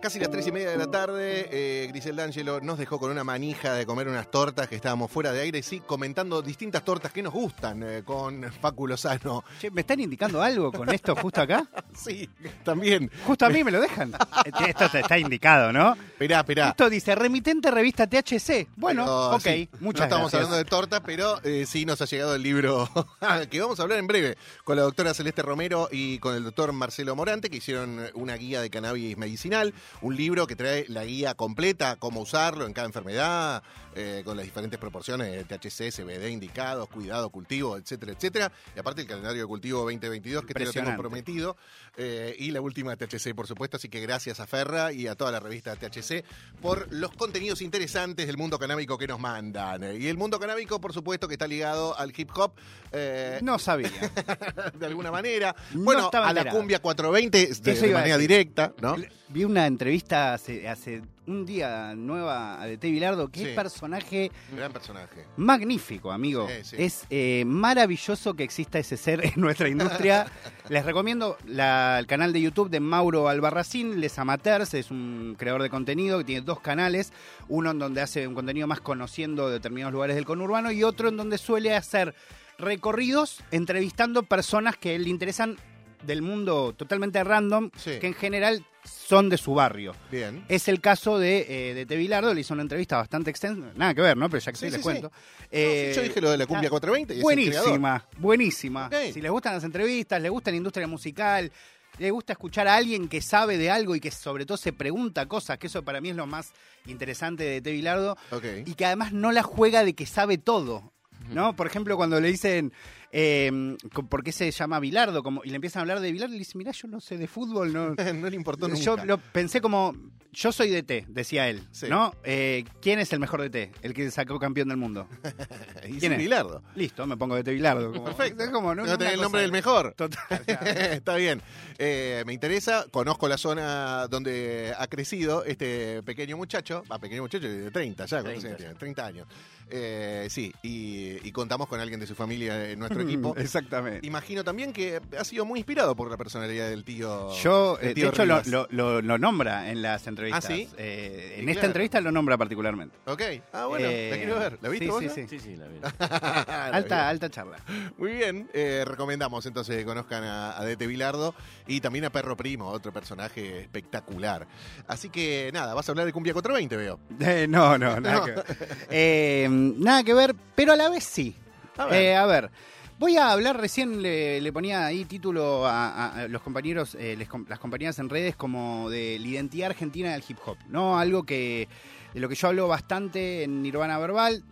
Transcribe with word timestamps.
Casi 0.00 0.18
las 0.18 0.30
tres 0.30 0.46
y 0.46 0.52
media 0.52 0.70
de 0.70 0.76
la 0.76 0.90
tarde, 0.90 1.48
eh, 1.50 1.86
Grisel 1.88 2.16
D'Angelo 2.16 2.60
nos 2.60 2.78
dejó 2.78 2.98
con 2.98 3.10
una 3.10 3.24
manija 3.24 3.74
de 3.74 3.84
comer 3.84 4.08
unas 4.08 4.30
tortas 4.30 4.68
que 4.68 4.76
estábamos 4.76 5.10
fuera 5.10 5.32
de 5.32 5.40
aire, 5.40 5.62
sí, 5.62 5.80
comentando 5.80 6.40
distintas 6.40 6.84
tortas 6.84 7.12
que 7.12 7.22
nos 7.22 7.32
gustan 7.32 7.82
eh, 7.82 8.02
con 8.04 8.44
Facu 8.60 8.86
Lozano. 8.86 9.44
¿Me 9.72 9.80
están 9.80 10.00
indicando 10.00 10.40
algo 10.40 10.70
con 10.70 10.88
esto 10.90 11.16
justo 11.16 11.42
acá? 11.42 11.68
Sí, 11.98 12.28
también. 12.64 13.10
Justo 13.26 13.44
a 13.46 13.50
mí 13.50 13.64
me 13.64 13.70
lo 13.70 13.80
dejan. 13.80 14.12
Eh, 14.44 14.52
Esto 14.68 14.88
te 14.88 15.00
está 15.00 15.18
indicado, 15.18 15.72
¿no? 15.72 15.94
Esperá, 15.94 16.40
esperá. 16.40 16.68
Esto 16.68 16.88
dice 16.88 17.14
remitente 17.14 17.70
revista 17.70 18.06
THC. 18.06 18.68
Bueno, 18.76 19.30
ok, 19.32 19.40
sí, 19.40 19.68
muchas 19.80 20.00
No 20.00 20.04
estamos 20.04 20.30
gracias. 20.30 20.34
hablando 20.34 20.56
de 20.56 20.64
torta, 20.64 21.02
pero 21.02 21.40
eh, 21.42 21.64
sí 21.66 21.84
nos 21.84 22.00
ha 22.00 22.04
llegado 22.04 22.34
el 22.34 22.42
libro 22.42 22.88
que 23.50 23.60
vamos 23.60 23.78
a 23.80 23.82
hablar 23.82 23.98
en 23.98 24.06
breve 24.06 24.36
con 24.64 24.76
la 24.76 24.82
doctora 24.82 25.12
Celeste 25.14 25.42
Romero 25.42 25.88
y 25.90 26.18
con 26.18 26.34
el 26.36 26.44
doctor 26.44 26.72
Marcelo 26.72 27.16
Morante, 27.16 27.50
que 27.50 27.56
hicieron 27.56 28.00
una 28.14 28.34
guía 28.36 28.60
de 28.60 28.70
cannabis 28.70 29.16
medicinal, 29.16 29.74
un 30.02 30.16
libro 30.16 30.46
que 30.46 30.56
trae 30.56 30.84
la 30.88 31.04
guía 31.04 31.34
completa, 31.34 31.96
cómo 31.96 32.20
usarlo 32.20 32.66
en 32.66 32.72
cada 32.72 32.86
enfermedad, 32.86 33.62
eh, 33.94 34.22
con 34.24 34.36
las 34.36 34.44
diferentes 34.44 34.78
proporciones 34.78 35.32
de 35.32 35.44
THC, 35.44 35.90
CBD 35.90 36.30
indicados, 36.30 36.88
cuidado, 36.88 37.30
cultivo, 37.30 37.76
etcétera, 37.76 38.12
etcétera. 38.12 38.52
Y 38.76 38.78
aparte 38.78 39.00
el 39.02 39.08
calendario 39.08 39.42
de 39.42 39.46
cultivo 39.48 39.80
2022, 39.80 40.44
que 40.44 40.54
te 40.54 40.64
lo 40.64 40.72
tengo 40.72 40.96
prometido, 40.96 41.56
eh, 42.00 42.36
y 42.38 42.52
la 42.52 42.60
última 42.60 42.94
de 42.94 43.06
THC, 43.06 43.34
por 43.34 43.48
supuesto. 43.48 43.76
Así 43.76 43.88
que 43.88 44.00
gracias 44.00 44.38
a 44.38 44.46
Ferra 44.46 44.92
y 44.92 45.08
a 45.08 45.16
toda 45.16 45.32
la 45.32 45.40
revista 45.40 45.74
THC 45.74 46.24
por 46.62 46.86
los 46.92 47.10
contenidos 47.12 47.60
interesantes 47.60 48.28
del 48.28 48.36
mundo 48.36 48.56
canábico 48.56 48.96
que 48.96 49.08
nos 49.08 49.18
mandan. 49.18 50.00
Y 50.00 50.06
el 50.06 50.16
mundo 50.16 50.38
canábico, 50.38 50.80
por 50.80 50.92
supuesto, 50.92 51.26
que 51.26 51.34
está 51.34 51.48
ligado 51.48 51.98
al 51.98 52.12
hip 52.16 52.30
hop. 52.36 52.52
eh, 52.92 53.40
No 53.42 53.58
sabía. 53.58 53.90
de 54.78 54.86
alguna 54.86 55.10
manera. 55.10 55.56
No 55.74 55.82
bueno, 55.82 56.10
a 56.12 56.32
la 56.32 56.48
cumbia 56.48 56.78
420 56.80 57.46
de, 57.54 57.92
manera 57.92 58.16
directa, 58.16 58.72
¿no? 58.80 58.94
Vi 59.28 59.44
una 59.44 59.66
entrevista 59.66 60.34
hace, 60.34 60.68
hace 60.68 61.02
un 61.28 61.44
día 61.46 61.94
nueva 61.94 62.58
de 62.66 62.78
T. 62.78 62.90
Bilardo. 62.90 63.28
Qué 63.28 63.50
Sí. 63.50 63.54
personaje 63.54 64.30
Gran 64.56 64.72
personaje. 64.72 65.26
magnífico, 65.36 66.10
amigo. 66.10 66.48
Sí, 66.48 66.54
sí. 66.64 66.76
Es 66.78 67.04
eh, 67.10 67.44
maravilloso 67.46 68.34
que 68.34 68.44
exista 68.44 68.78
ese 68.78 68.96
ser 68.96 69.24
en 69.24 69.34
nuestra 69.36 69.68
industria. 69.68 70.26
Les 70.70 70.84
recomiendo 70.84 71.36
la- 71.46 71.98
el 71.98 72.06
canal 72.06 72.32
de 72.32 72.40
YouTube 72.40 72.70
de 72.70 72.80
Mauro 72.80 73.28
Albarracín, 73.28 74.00
Les 74.00 74.18
Amateurs, 74.18 74.72
es 74.74 74.90
un 74.90 75.36
creador 75.38 75.62
de 75.62 75.70
contenido 75.70 76.18
que 76.18 76.24
tiene 76.24 76.40
dos 76.42 76.60
canales, 76.60 77.12
uno 77.48 77.70
en 77.72 77.78
donde 77.78 78.00
hace 78.00 78.26
un 78.26 78.34
contenido 78.34 78.66
más 78.66 78.80
conociendo 78.80 79.50
determinados 79.50 79.92
lugares 79.92 80.16
del 80.16 80.24
conurbano 80.24 80.72
y 80.72 80.82
otro 80.82 81.08
en 81.08 81.16
donde 81.16 81.38
suele 81.38 81.74
hacer 81.76 82.14
recorridos 82.58 83.42
entrevistando 83.52 84.24
personas 84.24 84.76
que 84.76 84.98
le 84.98 85.08
interesan 85.08 85.56
del 86.02 86.22
mundo 86.22 86.72
totalmente 86.76 87.22
random, 87.24 87.70
Sí. 87.76 87.98
que 88.00 88.06
en 88.08 88.14
general 88.14 88.64
son 88.84 89.28
de 89.28 89.36
su 89.36 89.52
barrio. 89.54 89.94
Bien. 90.10 90.44
Es 90.48 90.68
el 90.68 90.80
caso 90.80 91.18
de, 91.18 91.70
eh, 91.70 91.74
de 91.74 91.84
Te 91.86 91.96
Bilardo, 91.96 92.32
le 92.32 92.40
hizo 92.40 92.54
una 92.54 92.62
entrevista 92.62 92.96
bastante 92.96 93.30
extensa, 93.30 93.70
nada 93.74 93.92
que 93.94 94.00
ver, 94.00 94.16
¿no? 94.16 94.30
Pero 94.30 94.40
ya 94.42 94.52
que 94.52 94.58
Sí, 94.58 94.66
sí, 94.66 94.72
les 94.72 94.80
cuento. 94.82 95.10
Eh, 95.50 95.92
No, 95.94 95.96
yo 95.96 96.08
dije 96.08 96.20
lo 96.20 96.30
de 96.30 96.38
la 96.38 96.46
cumbia 96.46 96.68
ah, 96.68 96.70
420 96.70 97.12
y 97.14 97.16
es 97.16 97.18
el. 97.18 97.22
Buenísima, 97.24 98.06
buenísima. 98.16 98.86
Ok. 98.86 99.12
Si 99.12 99.20
les 99.20 99.30
gustan 99.30 99.54
las 99.54 99.64
entrevistas, 99.64 100.22
les 100.22 100.30
gusta 100.30 100.50
la 100.50 100.56
industria 100.56 100.86
musical, 100.86 101.50
les 101.98 102.12
gusta 102.12 102.32
escuchar 102.34 102.68
a 102.68 102.76
alguien 102.76 103.08
que 103.08 103.20
sabe 103.20 103.58
de 103.58 103.70
algo 103.70 103.94
y 103.96 104.00
que 104.00 104.10
sobre 104.10 104.46
todo 104.46 104.56
se 104.56 104.72
pregunta 104.72 105.26
cosas, 105.26 105.58
que 105.58 105.66
eso 105.66 105.82
para 105.82 106.00
mí 106.00 106.10
es 106.10 106.16
lo 106.16 106.26
más 106.26 106.52
interesante 106.86 107.44
de 107.44 107.60
Te 107.60 107.72
Bilardo, 107.72 108.16
Ok. 108.30 108.44
y 108.66 108.74
que 108.74 108.86
además 108.86 109.12
no 109.12 109.32
la 109.32 109.42
juega 109.42 109.84
de 109.84 109.94
que 109.94 110.06
sabe 110.06 110.38
todo. 110.38 110.92
¿No? 111.30 111.54
Por 111.54 111.66
ejemplo, 111.66 111.96
cuando 111.98 112.20
le 112.20 112.28
dicen 112.28 112.72
eh, 113.12 113.76
¿por 114.08 114.22
qué 114.22 114.32
se 114.32 114.50
llama 114.50 114.80
Bilardo? 114.80 115.22
Como, 115.22 115.42
y 115.44 115.48
le 115.50 115.56
empiezan 115.56 115.80
a 115.80 115.82
hablar 115.82 116.00
de 116.00 116.12
Bilardo 116.12 116.34
y 116.34 116.38
le 116.38 116.40
dicen, 116.40 116.58
mira, 116.58 116.72
yo 116.72 116.88
no 116.88 117.00
sé 117.00 117.16
de 117.16 117.26
fútbol, 117.26 117.72
no, 117.72 117.94
no 118.14 118.30
le 118.30 118.36
importó 118.36 118.68
nunca. 118.68 118.80
yo 118.82 118.96
lo 119.04 119.18
pensé 119.18 119.60
como, 119.60 119.94
yo 120.32 120.52
soy 120.52 120.70
DT, 120.70 121.06
decía 121.08 121.48
él, 121.48 121.62
Sí. 121.70 121.86
¿no? 121.88 122.12
Eh, 122.22 122.64
¿Quién 122.82 122.98
es 122.98 123.12
el 123.12 123.18
mejor 123.20 123.40
DT? 123.42 123.72
El 123.82 123.94
que 123.94 124.10
sacó 124.10 124.38
campeón 124.38 124.68
del 124.68 124.76
mundo. 124.76 125.08
y 125.88 125.98
¿Quién 125.98 126.12
es? 126.12 126.18
Bilardo. 126.18 126.62
Listo, 126.74 127.06
me 127.06 127.16
pongo 127.16 127.34
DT 127.36 127.50
Bilardo. 127.52 127.92
como- 127.92 128.04
Perfecto. 128.04 128.44
es 128.44 128.50
como, 128.50 128.74
no, 128.74 128.84
No 128.84 128.98
tenés 128.98 129.14
el 129.14 129.20
nombre 129.22 129.40
del 129.42 129.52
mejor. 129.52 129.94
Total. 129.96 130.20
Está 130.92 131.16
bien. 131.16 131.40
Eh, 131.78 132.22
me 132.26 132.32
interesa, 132.34 132.86
conozco 132.90 133.26
la 133.28 133.38
zona 133.38 134.06
donde 134.08 134.74
ha 134.76 134.86
crecido 134.88 135.44
este 135.44 136.02
pequeño 136.02 136.36
muchacho, 136.36 136.82
va, 136.90 136.98
pequeño 136.98 137.22
muchacho 137.22 137.48
de 137.48 137.70
30 137.70 138.04
ya, 138.06 138.20
¿cuántos 138.22 138.42
30 138.42 138.48
años 138.48 138.58
tiene? 138.58 138.74
30 138.74 139.06
años. 139.06 139.28
Eh, 139.70 140.26
sí, 140.30 140.52
y, 140.62 141.26
y 141.26 141.32
contamos 141.32 141.68
con 141.68 141.80
alguien 141.80 142.00
de 142.00 142.06
su 142.06 142.14
familia 142.14 142.70
en 142.70 142.78
nuestro 142.78 143.02
equipo. 143.02 143.34
Exactamente. 143.36 144.06
Imagino 144.06 144.44
también 144.44 144.72
que 144.72 145.00
ha 145.18 145.24
sido 145.24 145.44
muy 145.44 145.58
inspirado 145.60 145.94
por 145.94 146.10
la 146.10 146.16
personalidad 146.16 146.68
del 146.68 146.84
tío. 146.84 147.34
Yo, 147.42 147.76
del 147.76 147.90
eh, 147.90 147.94
de 147.94 148.06
hecho, 148.08 148.24
lo, 148.24 148.42
lo- 148.46 148.66
lo- 148.70 149.02
lo 149.02 149.18
nombra 149.18 149.70
en 149.70 149.82
las 149.82 150.06
entrevistas. 150.06 150.44
¿Ah, 150.44 150.48
sí? 150.54 150.68
Eh, 150.78 151.34
Sí, 151.34 151.40
en 151.42 151.48
esta 151.48 151.60
claro. 151.60 151.66
entrevista 151.68 152.00
lo 152.00 152.10
nombra 152.12 152.36
particularmente. 152.36 152.96
Ok, 153.06 153.22
ah, 153.52 153.66
bueno, 153.66 153.86
Eh, 153.88 154.08
la 154.10 154.16
quiero 154.16 154.38
ver. 154.38 154.58
¿La 154.62 154.68
viste 154.68 154.86
sí, 154.86 154.90
vos? 154.90 155.02
sí, 155.02 155.08
sí. 155.14 155.26
Sí, 155.28 155.38
sí, 155.38 155.56
la 155.56 155.66
vi. 155.68 155.78
Alta, 156.72 157.08
alta 157.08 157.30
charla. 157.30 157.58
Muy 157.96 158.12
bien, 158.12 158.48
eh, 158.54 158.84
recomendamos 158.86 159.44
entonces 159.46 159.76
que 159.76 159.84
conozcan 159.84 160.24
a, 160.24 160.58
a 160.58 160.64
Dete 160.64 160.86
Bilardo 160.86 161.34
y 161.66 161.80
también 161.80 162.04
a 162.04 162.10
Perro 162.10 162.36
Primo, 162.36 162.68
otro 162.68 162.92
personaje 162.92 163.60
espectacular. 163.60 164.46
Así 164.86 165.08
que 165.10 165.50
nada, 165.52 165.74
vas 165.74 165.88
a 165.88 165.92
hablar 165.92 166.06
de 166.06 166.12
Cumbia 166.12 166.32
420, 166.32 166.76
veo. 166.76 166.98
Eh, 167.28 167.46
no, 167.48 167.76
no, 167.78 168.00
nada 168.00 168.18
No. 168.20 168.24
que 168.24 168.30
ver. 168.32 168.44
Eh, 168.90 169.48
nada 169.58 170.02
que 170.04 170.14
ver, 170.14 170.34
pero 170.54 170.72
a 170.72 170.76
la 170.76 170.88
vez 170.88 171.04
sí. 171.04 171.34
A 171.76 171.86
ver. 171.86 172.02
Eh, 172.02 172.16
a 172.16 172.26
ver, 172.26 172.50
voy 172.98 173.16
a 173.16 173.30
hablar, 173.30 173.60
recién 173.60 174.02
le, 174.02 174.40
le 174.40 174.52
ponía 174.52 174.86
ahí 174.86 175.04
título 175.04 175.66
a, 175.66 176.26
los 176.28 176.42
compañeros, 176.42 176.96
eh, 176.98 177.16
les 177.16 177.28
las 177.48 177.58
compañías 177.58 177.98
en 177.98 178.08
redes 178.08 178.36
como 178.36 178.90
de 178.90 179.18
la 179.18 179.26
identidad 179.26 179.70
argentina 179.70 180.12
del 180.12 180.24
hip 180.28 180.38
hop, 180.44 180.56
¿no? 180.68 180.98
Algo 180.98 181.24
que 181.24 181.68
de 182.14 182.20
lo 182.20 182.28
que 182.28 182.34
yo 182.34 182.48
hablo 182.48 182.68
bastante 182.68 183.44
en 183.44 183.62
Nirvana 183.62 183.98
Verbal, 183.98 184.42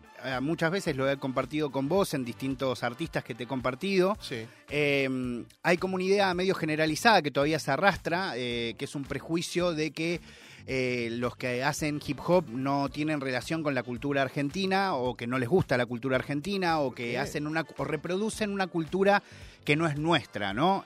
muchas 0.40 0.70
veces 0.70 0.96
lo 0.96 1.08
he 1.10 1.16
compartido 1.16 1.70
con 1.70 1.88
vos 1.88 2.14
en 2.14 2.24
distintos 2.24 2.82
artistas 2.82 3.24
que 3.24 3.34
te 3.34 3.44
he 3.44 3.46
compartido. 3.46 4.16
Sí. 4.20 4.46
Eh, 4.70 5.44
hay 5.62 5.76
como 5.76 5.96
una 5.96 6.04
idea 6.04 6.34
medio 6.34 6.54
generalizada 6.54 7.22
que 7.22 7.30
todavía 7.30 7.58
se 7.58 7.70
arrastra, 7.70 8.32
eh, 8.36 8.74
que 8.78 8.84
es 8.84 8.94
un 8.94 9.04
prejuicio 9.04 9.72
de 9.72 9.90
que 9.92 10.20
eh, 10.66 11.08
los 11.12 11.36
que 11.36 11.62
hacen 11.62 12.00
hip 12.04 12.18
hop 12.26 12.46
no 12.48 12.88
tienen 12.88 13.20
relación 13.20 13.62
con 13.62 13.74
la 13.74 13.82
cultura 13.84 14.22
argentina 14.22 14.94
o 14.94 15.16
que 15.16 15.26
no 15.26 15.38
les 15.38 15.48
gusta 15.48 15.76
la 15.76 15.86
cultura 15.86 16.16
argentina 16.16 16.80
o 16.80 16.92
que 16.92 17.18
hacen 17.18 17.46
una 17.46 17.64
o 17.76 17.84
reproducen 17.84 18.50
una 18.50 18.66
cultura 18.66 19.22
que 19.64 19.76
no 19.76 19.86
es 19.86 19.96
nuestra, 19.96 20.54
¿no? 20.54 20.84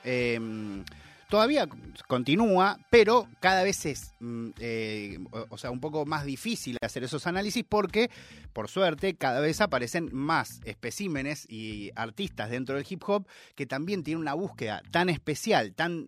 Todavía 1.31 1.65
continúa, 2.09 2.77
pero 2.89 3.25
cada 3.39 3.63
vez 3.63 3.85
es, 3.85 4.13
mm, 4.19 4.49
eh, 4.59 5.17
o, 5.49 5.57
sea, 5.57 5.71
un 5.71 5.79
poco 5.79 6.05
más 6.05 6.25
difícil 6.25 6.75
hacer 6.81 7.05
esos 7.05 7.25
análisis 7.25 7.63
porque, 7.63 8.11
por 8.51 8.67
suerte, 8.67 9.15
cada 9.15 9.39
vez 9.39 9.61
aparecen 9.61 10.09
más 10.11 10.59
especímenes 10.65 11.49
y 11.49 11.89
artistas 11.95 12.49
dentro 12.49 12.75
del 12.75 12.85
hip 12.87 13.01
hop 13.07 13.25
que 13.55 13.65
también 13.65 14.03
tienen 14.03 14.19
una 14.19 14.33
búsqueda 14.33 14.81
tan 14.91 15.07
especial, 15.09 15.73
tan 15.73 16.05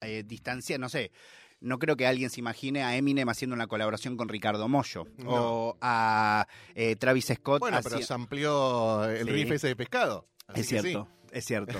eh, 0.00 0.24
distanciada, 0.26 0.78
no 0.78 0.88
sé. 0.88 1.12
No 1.60 1.78
creo 1.78 1.94
que 1.94 2.06
alguien 2.06 2.30
se 2.30 2.40
imagine 2.40 2.82
a 2.82 2.96
Eminem 2.96 3.28
haciendo 3.28 3.54
una 3.54 3.66
colaboración 3.66 4.16
con 4.16 4.30
Ricardo 4.30 4.68
Mollo 4.68 5.04
No. 5.18 5.30
o 5.30 5.78
a 5.82 6.46
eh, 6.74 6.96
Travis 6.96 7.26
Scott. 7.26 7.60
Bueno, 7.60 7.78
pero 7.84 8.00
se 8.00 8.14
amplió 8.14 9.04
el 9.04 9.26
Sí. 9.26 9.32
riff 9.32 9.50
ese 9.52 9.68
de 9.68 9.76
pescado. 9.76 10.26
Así 10.46 10.62
es 10.62 10.82
que 10.82 10.92
sí. 10.92 10.98
Es 11.32 11.44
cierto. 11.44 11.78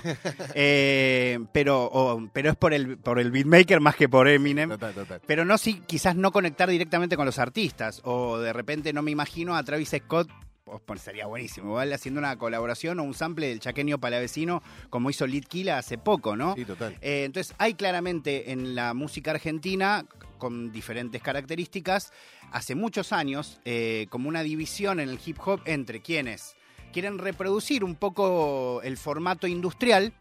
Eh, 0.54 1.38
pero, 1.52 2.30
pero 2.32 2.50
es 2.50 2.56
por 2.56 2.74
el, 2.74 2.98
por 2.98 3.18
el 3.18 3.30
beatmaker 3.30 3.80
más 3.80 3.96
que 3.96 4.08
por 4.08 4.28
Eminem. 4.28 4.70
Total, 4.70 4.94
total. 4.94 5.20
Pero 5.26 5.44
no 5.44 5.58
si 5.58 5.80
quizás 5.80 6.16
no 6.16 6.32
conectar 6.32 6.68
directamente 6.68 7.16
con 7.16 7.26
los 7.26 7.38
artistas. 7.38 8.00
O 8.04 8.38
de 8.38 8.52
repente 8.52 8.92
no 8.92 9.02
me 9.02 9.10
imagino 9.10 9.56
a 9.56 9.62
Travis 9.62 9.94
Scott. 9.96 10.28
pues, 10.64 10.80
pues, 10.84 11.00
sería 11.02 11.26
buenísimo, 11.26 11.68
igual 11.68 11.92
haciendo 11.92 12.18
una 12.18 12.36
colaboración 12.36 12.98
o 13.00 13.02
un 13.02 13.14
sample 13.14 13.48
del 13.48 13.60
chaqueño 13.60 13.98
palavecino 13.98 14.62
como 14.90 15.10
hizo 15.10 15.26
Lit 15.26 15.46
Kila 15.46 15.78
hace 15.78 15.98
poco, 15.98 16.36
¿no? 16.36 16.54
Sí, 16.54 16.64
total. 16.64 16.96
Eh, 17.00 17.24
entonces 17.24 17.54
hay 17.58 17.74
claramente 17.74 18.52
en 18.52 18.74
la 18.74 18.94
música 18.94 19.32
argentina, 19.32 20.06
con 20.38 20.72
diferentes 20.72 21.22
características, 21.22 22.12
hace 22.52 22.74
muchos 22.74 23.12
años, 23.12 23.60
eh, 23.64 24.06
como 24.08 24.28
una 24.28 24.42
división 24.42 25.00
en 25.00 25.08
el 25.08 25.18
hip 25.24 25.38
hop 25.44 25.60
entre 25.66 26.00
quienes 26.00 26.56
quieren 26.92 27.18
reproducir 27.18 27.82
un 27.84 27.94
poco 27.96 28.80
el 28.82 28.96
formato 28.96 29.46
industrial, 29.46 30.12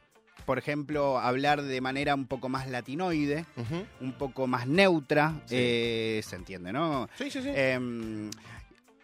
por 0.45 0.57
ejemplo, 0.57 1.19
hablar 1.19 1.62
de 1.62 1.81
manera 1.81 2.15
un 2.15 2.25
poco 2.25 2.50
más 2.50 2.68
latinoide, 2.69 3.45
un 4.00 4.13
poco 4.13 4.47
más 4.47 4.68
neutra, 4.68 5.33
Sí. 5.45 5.56
eh, 5.57 6.21
se 6.25 6.35
entiende, 6.35 6.73
¿no? 6.73 7.07
Sí, 7.18 7.29
sí, 7.29 7.41
sí. 7.41 7.50
Eh, 7.53 8.29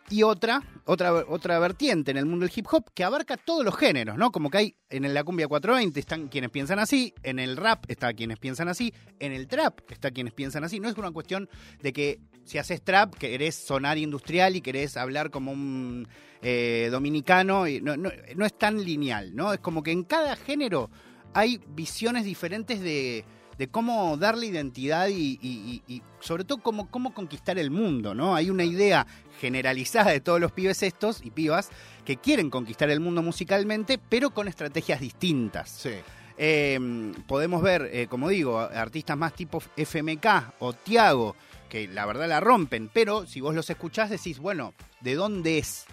y 0.09 0.23
otra, 0.23 0.63
otra, 0.85 1.11
otra 1.27 1.59
vertiente 1.59 2.11
en 2.11 2.17
el 2.17 2.25
mundo 2.25 2.45
del 2.45 2.53
hip 2.55 2.65
hop 2.71 2.85
que 2.93 3.03
abarca 3.03 3.35
todos 3.35 3.65
los 3.65 3.75
géneros, 3.75 4.17
¿no? 4.17 4.31
Como 4.31 4.49
que 4.49 4.57
hay 4.57 4.75
en 4.89 5.13
la 5.13 5.21
cumbia 5.25 5.49
420 5.49 5.99
están 5.99 6.29
quienes 6.29 6.49
piensan 6.49 6.79
así, 6.79 7.13
en 7.23 7.39
el 7.39 7.57
rap 7.57 7.83
está 7.89 8.13
quienes 8.13 8.39
piensan 8.39 8.69
así, 8.69 8.93
en 9.19 9.33
el 9.33 9.47
trap 9.49 9.81
está 9.91 10.11
quienes 10.11 10.33
piensan 10.33 10.63
así. 10.63 10.79
No 10.79 10.87
es 10.87 10.97
una 10.97 11.11
cuestión 11.11 11.49
de 11.81 11.91
que 11.91 12.19
si 12.47 12.57
haces 12.57 12.81
trap 12.81 13.13
querés 13.15 13.55
sonar 13.55 13.97
industrial 13.97 14.55
y 14.55 14.61
querés 14.61 14.97
hablar 14.97 15.29
como 15.29 15.51
un 15.51 16.07
eh, 16.41 16.89
dominicano. 16.91 17.67
Y 17.67 17.81
no, 17.81 17.97
no, 17.97 18.09
no 18.35 18.45
es 18.45 18.57
tan 18.57 18.83
lineal, 18.83 19.35
¿no? 19.35 19.53
Es 19.53 19.59
como 19.59 19.83
que 19.83 19.91
en 19.91 20.03
cada 20.03 20.35
género 20.35 20.89
hay 21.33 21.59
visiones 21.67 22.23
diferentes 22.25 22.79
de, 22.81 23.25
de 23.57 23.67
cómo 23.67 24.17
darle 24.17 24.47
identidad 24.47 25.07
y, 25.09 25.37
y- 25.41 25.83
y- 25.87 25.93
y 25.95 26.01
sobre 26.19 26.43
todo 26.45 26.59
cómo, 26.63 26.89
cómo 26.89 27.13
conquistar 27.13 27.59
el 27.59 27.69
mundo, 27.69 28.15
¿no? 28.15 28.33
Hay 28.35 28.49
una 28.49 28.63
idea 28.63 29.05
generalizada 29.41 30.11
de 30.11 30.19
todos 30.21 30.39
los 30.39 30.51
pibes 30.51 30.81
estos 30.83 31.23
y 31.23 31.29
pibas 31.31 31.69
que 32.05 32.17
quieren 32.17 32.49
conquistar 32.49 32.89
el 32.89 32.99
mundo 32.99 33.21
musicalmente, 33.21 33.99
pero 33.99 34.31
con 34.31 34.47
estrategias 34.47 34.99
distintas. 35.01 35.69
Sí. 35.69 35.91
Eh, 36.39 36.79
podemos 37.27 37.61
ver, 37.63 37.89
eh, 37.91 38.07
como 38.07 38.29
digo, 38.29 38.59
artistas 38.59 39.17
más 39.17 39.33
tipo 39.33 39.61
FMK 39.75 40.25
o 40.59 40.73
Tiago, 40.73 41.35
que 41.69 41.87
la 41.87 42.05
verdad 42.05 42.27
la 42.27 42.39
rompen, 42.39 42.89
pero 42.93 43.25
si 43.25 43.41
vos 43.41 43.55
los 43.55 43.69
escuchás 43.69 44.09
decís, 44.09 44.39
bueno, 44.39 44.73
¿de 45.01 45.15
dónde 45.15 45.57
es? 45.57 45.85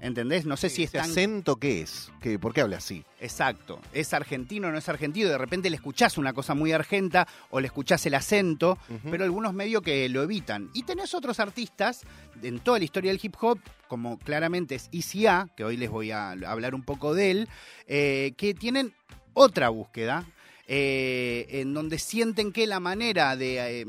¿Entendés? 0.00 0.44
No 0.44 0.58
sé 0.58 0.68
si 0.68 0.84
¿Ese 0.84 0.98
están... 0.98 1.10
acento 1.10 1.56
qué 1.56 1.80
es? 1.80 2.12
¿Qué, 2.20 2.38
¿Por 2.38 2.52
qué 2.52 2.60
habla 2.60 2.76
así? 2.76 3.02
Exacto. 3.18 3.80
¿Es 3.94 4.12
argentino 4.12 4.68
o 4.68 4.70
no 4.70 4.76
es 4.76 4.88
argentino? 4.90 5.30
De 5.30 5.38
repente 5.38 5.70
le 5.70 5.76
escuchás 5.76 6.18
una 6.18 6.34
cosa 6.34 6.54
muy 6.54 6.70
argenta 6.72 7.26
o 7.50 7.60
le 7.60 7.66
escuchás 7.66 8.04
el 8.04 8.14
acento, 8.14 8.78
pero 9.10 9.24
algunos 9.24 9.54
medio 9.54 9.80
que 9.80 10.06
lo 10.10 10.22
evitan. 10.22 10.70
Y 10.74 10.82
tenés 10.82 11.14
otros 11.14 11.40
artistas 11.40 12.02
en 12.42 12.58
toda 12.58 12.78
la 12.78 12.84
historia 12.84 13.10
del 13.10 13.20
hip 13.22 13.36
hop, 13.40 13.58
como 13.88 14.18
claramente 14.18 14.74
es 14.74 14.90
Easy 14.92 15.26
A, 15.26 15.48
que 15.56 15.64
hoy 15.64 15.78
les 15.78 15.88
voy 15.88 16.10
a 16.10 16.32
hablar 16.32 16.74
un 16.74 16.82
poco 16.82 17.14
de 17.14 17.30
él, 17.30 17.48
eh, 17.86 18.34
que 18.36 18.52
tienen 18.52 18.92
otra 19.32 19.70
búsqueda. 19.70 20.26
Eh, 20.68 21.46
en 21.50 21.74
donde 21.74 21.98
sienten 21.98 22.52
que 22.52 22.66
la 22.66 22.80
manera 22.80 23.36
de, 23.36 23.80
eh, 23.82 23.86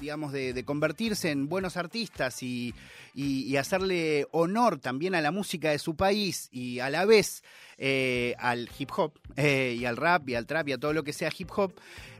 digamos, 0.00 0.32
de, 0.32 0.64
convertirse 0.64 1.30
en 1.30 1.48
buenos 1.48 1.76
artistas 1.76 2.42
y, 2.42 2.74
y- 3.14 3.42
y 3.44 3.56
hacerle 3.56 4.26
honor 4.32 4.78
también 4.78 5.14
a 5.14 5.20
la 5.20 5.30
música 5.32 5.70
de 5.70 5.78
su 5.78 5.96
país 5.96 6.48
y 6.52 6.78
a 6.80 6.90
la 6.90 7.04
vez 7.06 7.42
eh, 7.78 8.34
al 8.38 8.68
hip 8.78 8.90
hop 8.96 9.12
eh, 9.36 9.76
y 9.78 9.84
al 9.84 9.96
rap 9.96 10.28
y 10.28 10.34
al 10.34 10.46
trap 10.46 10.68
y 10.68 10.72
a 10.72 10.78
todo 10.78 10.92
lo 10.92 11.02
que 11.02 11.12
sea 11.12 11.30
hip 11.36 11.50
hop, 11.56 11.72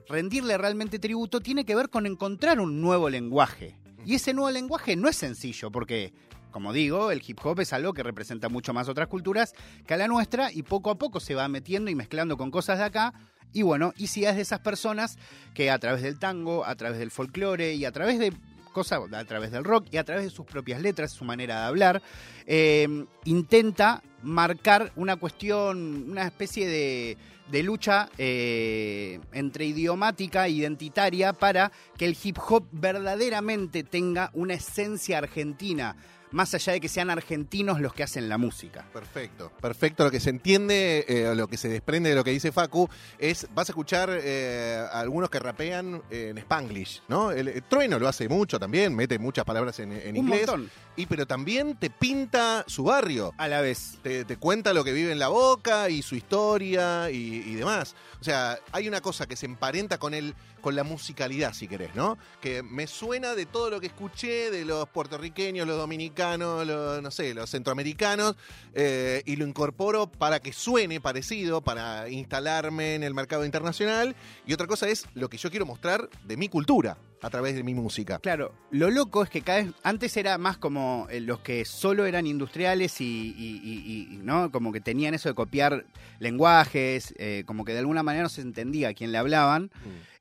rendirle 0.09 0.57
realmente 0.59 0.99
tributo 0.99 1.41
tiene 1.41 1.65
que 1.65 1.75
ver 1.75 1.89
con 1.91 2.07
encontrar 2.07 2.61
un 2.61 2.81
nuevo 2.81 3.09
lenguaje. 3.11 3.77
Y 4.05 4.15
ese 4.15 4.33
nuevo 4.35 4.51
lenguaje 4.53 4.95
no 4.97 5.09
es 5.09 5.17
sencillo 5.17 5.71
porque, 5.73 6.13
como 6.57 6.73
digo, 6.73 7.11
el 7.11 7.23
hip 7.27 7.39
hop 7.45 7.61
es 7.61 7.75
algo 7.75 7.93
que 7.93 8.03
representa 8.03 8.49
mucho 8.49 8.73
más 8.73 8.89
otras 8.89 9.09
culturas 9.09 9.53
que 9.87 9.93
a 9.93 9.99
la 9.99 10.09
nuestra 10.09 10.51
y 10.51 10.63
poco 10.63 10.89
a 10.89 10.95
poco 10.95 11.21
se 11.21 11.35
va 11.35 11.47
metiendo 11.49 11.91
y 11.91 11.95
mezclando 11.95 12.39
con 12.39 12.51
cosas 12.51 12.79
de 12.79 12.85
acá. 12.85 13.13
Y 13.53 13.61
bueno, 13.61 13.93
y 13.99 14.07
si 14.07 14.25
es 14.25 14.37
de 14.37 14.41
esas 14.41 14.61
personas 14.61 15.19
que 15.53 15.71
a 15.71 15.79
través 15.79 16.01
del 16.01 16.19
tango, 16.19 16.65
a 16.65 16.75
través 16.75 16.99
del 16.99 17.11
folclore 17.11 17.75
y 17.75 17.85
a 17.85 17.93
través 17.93 18.19
de 18.19 18.33
cosas, 18.73 19.01
a 19.13 19.25
través 19.27 19.51
del 19.51 19.65
rock 19.65 19.89
y 19.91 19.99
a 19.99 20.05
través 20.05 20.25
de 20.25 20.31
sus 20.31 20.47
propias 20.47 20.81
letras, 20.81 21.13
su 21.13 21.27
manera 21.27 21.61
de 21.61 21.67
hablar, 21.67 22.03
eh, 22.47 23.05
intenta 23.27 24.03
marcar 24.23 24.93
una 24.97 25.17
cuestión, 25.17 26.11
una 26.11 26.25
especie 26.25 26.67
de, 26.67 27.19
de 27.51 27.63
lucha 27.63 28.09
eh, 28.19 29.21
entre 29.33 29.67
idiomática 29.67 30.47
e 30.47 30.53
identitaria 30.53 31.35
para 31.35 31.71
que 31.99 32.07
el 32.07 32.17
hip 32.23 32.39
hop 32.49 32.67
verdaderamente 32.73 33.85
tenga 33.85 34.31
una 34.33 34.55
esencia 34.55 35.19
argentina, 35.19 35.97
más 36.33 36.53
allá 36.55 36.73
de 36.75 36.81
que 36.81 36.89
sean 36.89 37.11
argentinos 37.11 37.81
los 37.81 37.95
que 37.95 38.03
hacen 38.03 38.29
la 38.29 38.39
música. 38.39 38.85
Perfecto, 38.93 39.53
perfecto. 39.61 40.05
Lo 40.05 40.11
que 40.11 40.21
se 40.21 40.31
entiende, 40.31 41.05
eh, 41.09 41.35
lo 41.35 41.49
que 41.49 41.57
se 41.57 41.69
desprende 41.69 42.11
de 42.11 42.17
lo 42.17 42.25
que 42.25 42.31
dice 42.31 42.53
Facu, 42.53 42.89
es, 43.19 43.47
vas 43.55 43.69
a 43.69 43.73
escuchar 43.73 44.11
eh, 44.13 44.85
a 44.93 45.01
algunos 45.01 45.31
que 45.31 45.39
rapean 45.39 46.03
en 46.11 46.39
Spanglish, 46.39 47.03
¿no? 47.09 47.31
El, 47.31 47.49
el 47.49 47.63
Trueno 47.63 47.99
lo 47.99 48.09
hace 48.09 48.29
mucho 48.29 48.59
también, 48.59 48.95
mete 48.95 49.19
muchas 49.19 49.45
palabras 49.45 49.79
en, 49.81 49.93
en 49.93 50.11
Un 50.11 50.17
inglés. 50.17 50.47
montón. 50.47 50.71
Y 50.99 51.07
pero 51.07 51.27
también 51.27 51.77
te 51.77 51.91
pinta 51.91 52.65
su 52.67 52.85
barrio. 52.85 53.33
A 53.37 53.49
la 53.49 53.61
vez. 53.61 53.99
Te, 54.03 54.25
te 54.25 54.39
cuenta 54.39 54.73
lo 54.73 54.83
que 54.83 54.93
vive 54.93 55.13
en 55.13 55.19
la 55.19 55.29
boca 55.29 55.91
y 55.91 56.01
su 56.03 56.15
historia 56.17 57.11
y, 57.11 57.43
y 57.47 57.55
demás. 57.55 57.95
O 58.21 58.25
sea, 58.25 58.59
hay 58.73 58.89
una 58.89 59.01
cosa 59.03 59.27
que 59.27 59.37
se 59.37 59.45
emparenta 59.47 59.99
con 59.99 60.15
el, 60.15 60.35
con 60.67 60.75
la 60.75 60.83
musicalidad, 60.83 61.55
si 61.55 61.69
querés, 61.69 61.95
¿no? 61.95 62.19
Que 62.41 62.65
me 62.65 62.89
suena 62.89 63.37
de 63.37 63.47
todo 63.47 63.71
lo 63.71 63.81
que 63.81 63.87
escuché 63.87 64.51
de 64.51 64.65
los 64.65 64.89
puertorriqueños, 64.89 65.65
los 65.65 65.77
dominicanos, 65.77 66.67
los, 66.67 67.01
no 67.01 67.13
sé, 67.13 67.35
los 67.35 67.49
centroamericanos, 67.49 68.35
eh, 68.75 69.23
y 69.27 69.37
lo 69.37 69.47
incorporo 69.47 70.09
para 70.09 70.41
que 70.41 70.53
suene 70.53 71.01
parecido, 71.01 71.61
para 71.61 72.09
instalarme 72.09 72.97
en 72.97 73.05
el 73.05 73.15
mercado 73.15 73.45
internacional. 73.45 74.17
Y 74.45 74.55
otra 74.55 74.67
cosa 74.67 74.89
es 74.89 75.07
lo 75.15 75.31
que 75.31 75.37
yo 75.37 75.51
quiero 75.51 75.67
mostrar 75.67 76.11
de 76.25 76.37
mi 76.37 76.49
cultura 76.49 76.97
a 77.23 77.31
través 77.31 77.55
de 77.55 77.63
mi 77.63 77.75
música. 77.75 78.19
Claro, 78.19 78.55
lo 78.71 78.91
loco 78.91 79.23
es 79.23 79.31
que 79.31 79.41
cada 79.41 79.63
vez, 79.63 79.73
antes 79.83 80.17
era 80.17 80.37
más 80.39 80.59
como 80.59 81.07
eh, 81.11 81.21
los 81.21 81.41
que 81.41 81.65
solo 81.65 82.07
eran 82.07 82.27
industriales 82.27 83.01
y, 83.01 83.05
y- 83.37 83.61
y- 83.65 84.15
y, 84.15 84.17
¿no? 84.19 84.51
Como 84.53 84.71
que 84.73 84.81
tenían 84.81 85.15
eso 85.15 85.29
de 85.29 85.35
copiar 85.35 85.87
lenguajes, 86.19 87.15
eh, 87.19 87.45
como 87.47 87.65
que 87.65 87.73
de 87.73 87.79
alguna 87.81 88.03
manera 88.03 88.25
no 88.25 88.29
se 88.29 88.43
entendía 88.43 88.89
a 88.89 88.95
quién 88.95 89.13
le 89.13 89.19
hablaban, 89.19 89.71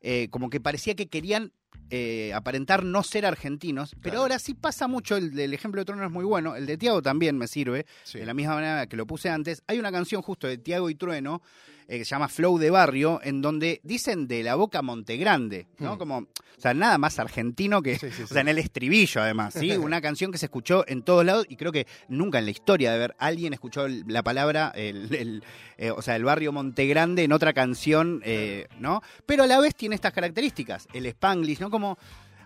eh, 0.01 0.29
como 0.29 0.49
que 0.49 0.59
parecía 0.61 0.95
que 0.95 1.07
querían 1.07 1.51
eh, 1.91 2.31
aparentar 2.33 2.83
no 2.83 3.03
ser 3.03 3.25
argentinos, 3.27 3.95
pero 4.01 4.19
ahora 4.21 4.39
sí 4.39 4.55
pasa 4.55 4.87
mucho, 4.87 5.17
el, 5.17 5.37
el 5.39 5.53
ejemplo 5.53 5.81
de 5.81 5.85
Trono 5.85 6.03
es 6.03 6.11
muy 6.11 6.25
bueno, 6.25 6.55
el 6.55 6.65
de 6.65 6.77
Tiago 6.77 7.01
también 7.03 7.37
me 7.37 7.47
sirve, 7.47 7.85
Sí. 8.03 8.17
de 8.19 8.25
la 8.25 8.33
misma 8.33 8.55
manera 8.55 8.87
que 8.87 8.95
lo 8.95 9.05
puse 9.05 9.29
antes, 9.29 9.61
hay 9.67 9.77
una 9.77 9.91
canción 9.91 10.21
justo 10.23 10.47
de 10.47 10.57
Tiago 10.57 10.89
y 10.89 10.95
Trueno, 10.95 11.43
eh, 11.87 11.99
que 11.99 12.05
se 12.05 12.11
llama 12.11 12.27
Flow 12.27 12.57
de 12.57 12.69
Barrio, 12.69 13.19
en 13.23 13.41
donde 13.41 13.79
dicen 13.83 14.27
de 14.27 14.43
la 14.43 14.55
boca 14.55 14.81
Montegrande, 14.81 15.67
¿no? 15.79 15.95
Hmm. 15.95 15.97
Como, 15.97 16.17
o 16.17 16.61
sea, 16.61 16.73
nada 16.73 16.97
más 16.97 17.19
argentino 17.19 17.81
que, 17.81 17.97
Sí, 17.99 18.11
sí, 18.11 18.23
o 18.23 18.27
sea, 18.27 18.41
en 18.41 18.47
el 18.47 18.57
estribillo 18.57 19.21
además, 19.21 19.53
¿sí? 19.53 19.71
Una 19.77 20.01
canción 20.01 20.31
que 20.31 20.37
se 20.37 20.47
escuchó 20.47 20.83
en 20.87 21.03
todos 21.03 21.25
lados 21.25 21.45
y 21.49 21.55
creo 21.55 21.71
que 21.71 21.87
nunca 22.07 22.39
en 22.39 22.45
la 22.45 22.51
historia 22.51 22.91
de 22.91 22.99
ver 22.99 23.15
alguien 23.19 23.53
escuchó 23.53 23.87
la 23.87 24.23
palabra, 24.23 24.71
el, 24.75 25.13
el, 25.13 25.43
eh, 25.77 25.91
o 25.91 26.01
sea, 26.01 26.15
el 26.15 26.23
barrio 26.23 26.51
Montegrande 26.51 27.23
en 27.23 27.31
otra 27.31 27.53
canción, 27.53 28.21
eh, 28.25 28.67
¿no? 28.79 29.01
Pero 29.25 29.43
a 29.43 29.47
la 29.47 29.59
vez 29.59 29.75
tiene 29.75 29.95
estas 29.95 30.13
características, 30.13 30.87
el 30.93 31.05
Spanglish, 31.05 31.59
¿no? 31.59 31.69
Como 31.69 31.97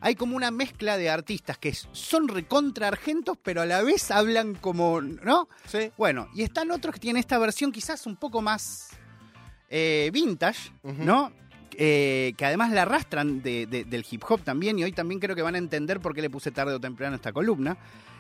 hay 0.01 0.15
como 0.15 0.36
una 0.36 0.51
mezcla 0.51 0.97
de 0.97 1.09
artistas 1.09 1.57
que 1.57 1.74
son 1.74 2.27
recontra 2.27 2.88
argentos, 2.88 3.38
pero 3.41 3.62
a 3.62 3.65
la 3.65 3.81
vez 3.81 4.12
hablan 4.12 4.56
como, 4.56 5.01
¿no? 5.01 5.50
Sí. 5.65 5.91
Bueno, 5.97 6.30
y 6.33 6.44
están 6.44 6.71
otros 6.71 6.94
que 6.94 7.00
tienen 7.00 7.19
esta 7.19 7.38
versión 7.38 7.71
quizás 7.71 8.06
un 8.06 8.15
poco 8.15 8.41
más 8.41 8.89
eh, 9.69 10.10
vintage. 10.13 10.71
¿no? 10.83 11.31
Eh, 11.81 12.33
que 12.38 12.45
además 12.45 12.71
la 12.71 12.81
arrastran 12.81 13.42
de- 13.42 13.66
de- 13.66 13.86
del 13.86 14.06
hip 14.10 14.24
hop 14.27 14.42
también, 14.42 14.77
y 14.80 14.83
hoy 14.83 14.92
también 14.92 15.19
creo 15.21 15.36
que 15.36 15.42
van 15.42 15.56
a 15.56 15.60
entender 15.60 16.01
por 16.01 16.13
qué 16.13 16.21
le 16.21 16.30
puse 16.30 16.51
tarde 16.51 16.74
o 16.74 16.80
temprano 16.80 17.16
esta 17.16 17.31
columna. 17.31 17.77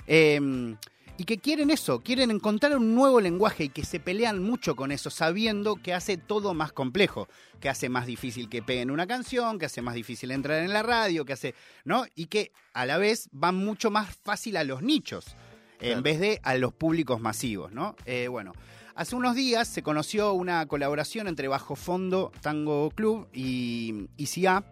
Eh, 0.07 0.75
y 1.17 1.25
que 1.25 1.37
quieren 1.39 1.69
eso, 1.69 1.99
quieren 1.99 2.31
encontrar 2.31 2.77
un 2.77 2.95
nuevo 2.95 3.19
lenguaje 3.19 3.65
y 3.65 3.69
que 3.69 3.83
se 3.83 3.99
pelean 3.99 4.41
mucho 4.41 4.77
con 4.77 4.93
eso, 4.93 5.09
sabiendo 5.09 5.75
que 5.75 5.93
hace 5.93 6.15
todo 6.15 6.53
más 6.53 6.71
complejo, 6.71 7.27
que 7.59 7.67
hace 7.67 7.89
más 7.89 8.05
difícil 8.05 8.47
que 8.47 8.61
peguen 8.63 8.89
una 8.89 9.05
canción, 9.05 9.59
que 9.59 9.65
hace 9.65 9.81
más 9.81 9.95
difícil 9.95 10.31
entrar 10.31 10.63
en 10.63 10.71
la 10.71 10.81
radio, 10.81 11.25
que 11.25 11.33
hace, 11.33 11.55
¿no? 11.83 12.05
Y 12.15 12.27
que 12.27 12.53
a 12.71 12.85
la 12.85 12.97
vez 12.97 13.27
van 13.33 13.55
mucho 13.55 13.91
más 13.91 14.15
fácil 14.23 14.55
a 14.55 14.63
los 14.63 14.81
nichos, 14.81 15.35
Claro. 15.77 15.97
en 15.97 16.03
vez 16.03 16.19
de 16.21 16.39
a 16.41 16.55
los 16.55 16.71
públicos 16.73 17.19
masivos, 17.19 17.73
¿no? 17.73 17.97
Eh, 18.05 18.29
bueno, 18.29 18.53
hace 18.99 19.15
unos 19.15 19.33
días 19.35 19.67
se 19.67 19.81
conoció 19.81 20.33
una 20.33 20.65
colaboración 20.67 21.27
entre 21.27 21.47
Bajo 21.47 21.75
Fondo 21.75 22.31
Tango 22.41 22.89
Club 22.91 23.27
y 23.33 24.07
ICA. 24.17 24.63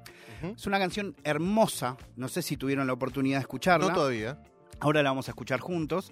Ujú. 0.43 0.53
Es 0.57 0.67
una 0.67 0.79
canción 0.79 1.15
hermosa, 1.23 1.95
no 2.17 2.27
sé 2.27 2.41
si 2.41 2.57
tuvieron 2.57 2.87
la 2.87 2.93
oportunidad 2.93 3.37
de 3.37 3.41
escucharla. 3.41 3.87
No 3.87 3.93
todavía. 3.93 4.37
Ahora 4.79 5.01
la 5.01 5.09
vamos 5.11 5.27
a 5.29 5.31
escuchar 5.31 5.59
juntos. 5.61 6.11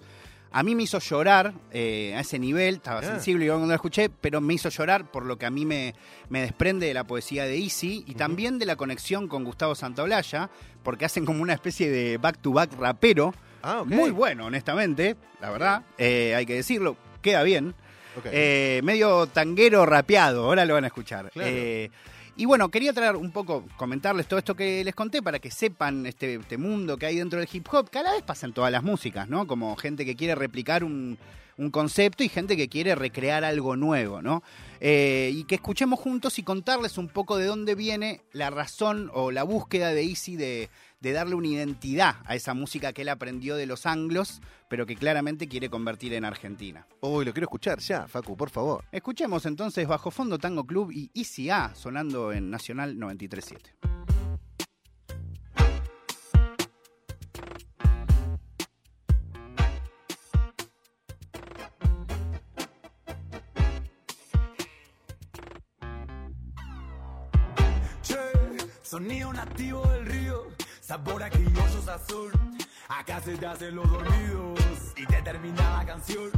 A 0.51 0.63
mí 0.63 0.73
me 0.75 0.83
hizo 0.83 0.99
llorar 0.99 1.53
eh, 1.73 2.13
a 2.15 2.21
ese 2.21 2.39
nivel, 2.39 2.75
estaba 2.75 3.01
Ah. 3.01 3.03
sensible 3.03 3.45
cuando 3.47 3.67
la 3.67 3.75
escuché, 3.75 4.09
pero 4.09 4.39
me 4.39 4.53
hizo 4.53 4.69
llorar 4.69 5.11
por 5.11 5.25
lo 5.25 5.37
que 5.37 5.45
a 5.45 5.49
mí 5.51 5.65
me, 5.65 5.93
me 6.29 6.39
desprende 6.41 6.87
de 6.87 6.93
la 6.93 7.03
poesía 7.03 7.43
de 7.43 7.57
Easy 7.59 8.05
y 8.07 8.13
también 8.15 8.57
de 8.57 8.65
la 8.65 8.77
conexión 8.77 9.27
con 9.27 9.43
Gustavo 9.43 9.75
Santaolalla, 9.75 10.49
porque 10.83 11.03
hacen 11.03 11.25
como 11.25 11.41
una 11.41 11.51
especie 11.53 11.91
de 11.91 12.17
back-to-back 12.17 12.71
rapero, 12.79 13.33
Ah, 13.61 13.81
ok. 13.81 13.87
muy 13.87 14.11
bueno, 14.11 14.45
honestamente, 14.45 15.17
la 15.41 15.49
verdad, 15.49 15.83
eh, 15.97 16.33
hay 16.35 16.45
que 16.45 16.53
decirlo, 16.53 16.95
queda 17.21 17.43
bien. 17.43 17.75
Eh, 18.25 18.81
medio 18.83 19.27
tanguero 19.27 19.85
rapeado, 19.85 20.45
ahora 20.45 20.65
lo 20.65 20.73
van 20.73 20.83
a 20.83 20.87
escuchar. 20.87 21.29
Claro. 21.31 21.49
Eh, 21.51 21.89
y 22.37 22.45
bueno, 22.45 22.69
quería 22.69 22.91
traer 22.91 23.15
un 23.15 23.31
poco, 23.31 23.65
comentarles 23.77 24.27
todo 24.27 24.39
esto 24.39 24.55
que 24.55 24.83
les 24.83 24.93
conté 24.93 25.21
para 25.21 25.39
que 25.39 25.49
sepan 25.49 26.05
este, 26.05 26.35
este 26.35 26.57
mundo 26.57 26.97
que 26.97 27.05
hay 27.05 27.15
dentro 27.15 27.39
del 27.39 27.47
hip 27.51 27.65
hop, 27.71 27.89
que 27.89 27.99
a 27.99 28.03
la 28.03 28.11
vez 28.11 28.23
pasa 28.23 28.45
en 28.45 28.53
todas 28.53 28.71
las 28.71 28.83
músicas, 28.83 29.29
¿no? 29.29 29.47
Como 29.47 29.75
gente 29.77 30.05
que 30.05 30.17
quiere 30.17 30.35
replicar 30.35 30.83
un, 30.83 31.17
un 31.57 31.71
concepto 31.71 32.23
y 32.23 32.29
gente 32.29 32.57
que 32.57 32.69
quiere 32.69 32.95
recrear 32.95 33.43
algo 33.43 33.75
nuevo, 33.75 34.21
¿no? 34.21 34.43
Eh, 34.79 35.31
y 35.33 35.45
que 35.45 35.55
escuchemos 35.55 35.99
juntos 35.99 36.37
y 36.39 36.43
contarles 36.43 36.97
un 36.97 37.07
poco 37.07 37.37
de 37.37 37.45
dónde 37.45 37.75
viene 37.75 38.21
la 38.33 38.49
razón 38.49 39.09
o 39.13 39.31
la 39.31 39.43
búsqueda 39.43 39.89
de 39.89 40.03
Easy 40.03 40.35
de, 40.35 40.69
de 40.99 41.11
darle 41.11 41.35
una 41.35 41.47
identidad 41.47 42.15
a 42.25 42.35
esa 42.35 42.53
música 42.53 42.91
que 42.91 43.03
él 43.03 43.09
aprendió 43.09 43.55
de 43.55 43.65
los 43.65 43.85
anglos, 43.85 44.41
pero 44.69 44.85
que 44.85 44.95
claramente 44.95 45.47
quiere 45.47 45.69
convertir 45.69 46.13
en 46.13 46.25
Argentina. 46.25 46.87
Uy, 47.01 47.25
lo 47.25 47.31
quiero 47.31 47.45
escuchar 47.45 47.79
ya, 47.79 48.07
Facu, 48.07 48.35
por 48.35 48.49
favor. 48.49 48.83
Escuchemos 48.91 49.45
entonces 49.45 49.87
Bajo 49.87 50.11
Fondo 50.11 50.37
Tango 50.37 50.65
Club 50.65 50.91
y 50.91 51.11
Easy 51.13 51.49
A 51.49 51.73
sonando 51.75 52.31
en 52.31 52.49
Nacional 52.49 52.97
937. 52.97 54.04
Sonido 68.95 69.33
nativo 69.33 69.85
del 69.87 70.05
río, 70.05 70.47
sabor 70.79 71.21
a 71.21 71.29
criollos 71.29 71.85
azul. 71.89 72.31
Acá 72.87 73.19
se 73.19 73.35
te 73.35 73.45
hacen 73.45 73.75
los 73.75 73.91
dormidos 73.91 74.93
y 74.95 75.05
te 75.05 75.21
termina 75.21 75.79
la 75.79 75.85
canción 75.85 76.31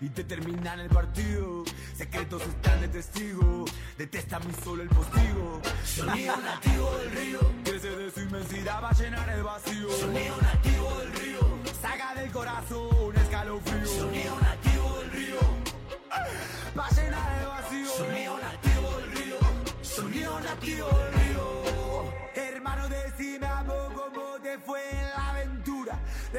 y 0.00 0.08
te 0.08 0.24
termina 0.24 0.74
el 0.74 0.88
partido. 0.88 1.62
Secretos 1.94 2.42
están 2.42 2.80
de 2.80 2.88
testigo, 2.88 3.66
detesta 3.96 4.40
mi 4.40 4.52
solo 4.64 4.82
el 4.82 4.88
postigo. 4.88 5.62
Sonido 5.84 6.36
nativo 6.38 6.90
del 6.96 7.10
río, 7.12 7.40
crece 7.62 7.90
de 7.90 8.10
su 8.10 8.20
inmensidad 8.22 8.82
va 8.82 8.88
a 8.88 8.94
llenar 8.94 9.28
el 9.28 9.44
vacío. 9.44 9.88
Sonido 9.92 10.36
nativo 10.42 10.98
del 10.98 11.12
río, 11.12 11.31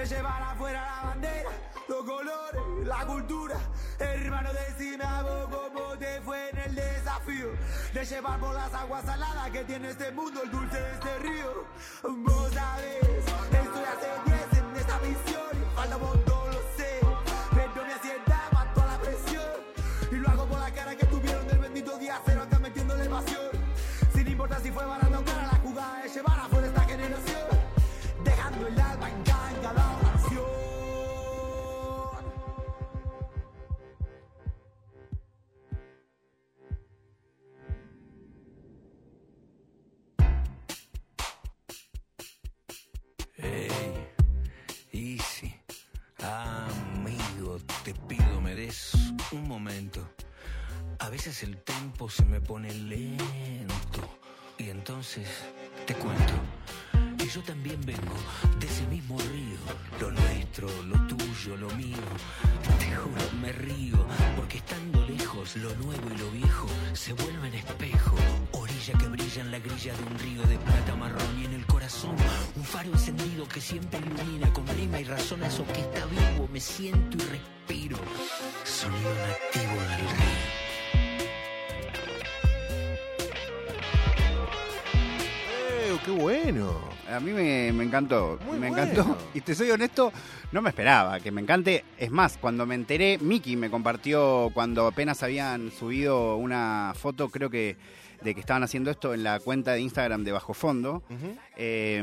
de 0.03 0.15
llevar 0.15 0.43
afuera 0.43 0.81
la 0.81 1.09
bandera, 1.09 1.49
los 1.87 2.03
colores, 2.03 2.85
la 2.85 3.05
cultura. 3.05 3.55
Hermano, 3.99 4.49
decime 4.51 5.03
a 5.03 5.21
poco 5.21 5.71
cómo 5.73 5.97
te 5.97 6.19
fue 6.21 6.49
en 6.49 6.57
el 6.57 6.75
desafío 6.75 7.47
de 7.93 8.05
llevar 8.05 8.39
por 8.39 8.53
las 8.53 8.73
aguas 8.73 9.05
saladas 9.05 9.49
que 9.51 9.63
tiene 9.63 9.91
este 9.91 10.11
mundo, 10.11 10.41
el 10.43 10.51
dulce 10.51 10.77
de 10.77 10.91
este 10.91 11.19
río. 11.19 11.65
Vos 12.03 12.53
sabés, 12.53 13.01
estoy 13.01 13.83
hace 13.83 14.32
veces 51.13 51.43
el 51.43 51.57
tiempo 51.57 52.09
se 52.09 52.25
me 52.25 52.41
pone 52.41 52.73
lento 52.73 54.01
y 54.57 54.69
entonces 54.69 55.27
te 55.85 55.93
cuento. 55.93 56.33
que 57.19 57.27
yo 57.27 57.39
también 57.43 57.79
vengo 57.85 58.15
de 58.59 58.65
ese 58.65 58.87
mismo 58.87 59.19
río, 59.19 59.59
lo 60.01 60.09
nuestro, 60.09 60.67
lo 60.85 60.97
tuyo, 61.05 61.55
lo 61.55 61.69
mío. 61.75 62.03
Te 62.79 62.95
juro, 62.95 63.21
me 63.43 63.51
río, 63.51 64.07
porque 64.35 64.57
estando 64.57 65.05
lejos, 65.05 65.55
lo 65.57 65.75
nuevo 65.75 66.09
y 66.15 66.17
lo 66.17 66.31
viejo 66.31 66.67
se 66.93 67.13
vuelven 67.13 67.53
espejo. 67.53 68.15
Orilla 68.53 68.97
que 68.97 69.07
brilla 69.07 69.41
en 69.43 69.51
la 69.51 69.59
grilla 69.59 69.93
de 69.93 70.03
un 70.05 70.17
río 70.17 70.41
de 70.47 70.57
plata 70.57 70.95
marrón 70.95 71.39
y 71.39 71.45
en 71.45 71.53
el 71.53 71.65
corazón 71.67 72.15
un 72.55 72.63
faro 72.63 72.91
encendido 72.91 73.47
que 73.47 73.61
siempre 73.61 73.99
ilumina 73.99 74.51
con 74.51 74.65
rima 74.67 74.99
y 74.99 75.03
razón 75.03 75.43
eso 75.43 75.63
que 75.67 75.81
está 75.81 76.07
vivo. 76.07 76.49
Me 76.51 76.59
siento 76.59 77.17
y 77.17 77.27
respiro. 77.37 77.97
Sonido 78.63 79.13
nativo 79.13 79.79
del 79.79 80.09
río. 80.17 80.22
¡Qué 86.05 86.11
bueno! 86.11 86.73
A 87.09 87.19
mí 87.19 87.31
me, 87.31 87.71
me 87.71 87.83
encantó, 87.85 88.37
Muy 88.45 88.57
me 88.59 88.67
bueno. 88.69 88.83
encantó. 88.83 89.17
Y 89.33 89.41
te 89.41 89.55
soy 89.55 89.71
honesto, 89.71 90.11
no 90.51 90.61
me 90.61 90.69
esperaba 90.69 91.19
que 91.19 91.31
me 91.31 91.41
encante. 91.41 91.85
Es 91.97 92.11
más, 92.11 92.37
cuando 92.37 92.65
me 92.65 92.75
enteré, 92.75 93.17
Miki 93.19 93.55
me 93.55 93.69
compartió 93.69 94.51
cuando 94.53 94.85
apenas 94.87 95.23
habían 95.23 95.71
subido 95.71 96.35
una 96.35 96.93
foto, 96.95 97.29
creo 97.29 97.49
que 97.49 97.77
de 98.21 98.33
que 98.33 98.39
estaban 98.39 98.63
haciendo 98.63 98.89
esto 98.89 99.13
en 99.13 99.23
la 99.23 99.39
cuenta 99.41 99.73
de 99.73 99.81
Instagram 99.81 100.23
de 100.23 100.31
Bajo 100.31 100.53
Fondo. 100.53 101.03
Eh, 101.57 102.01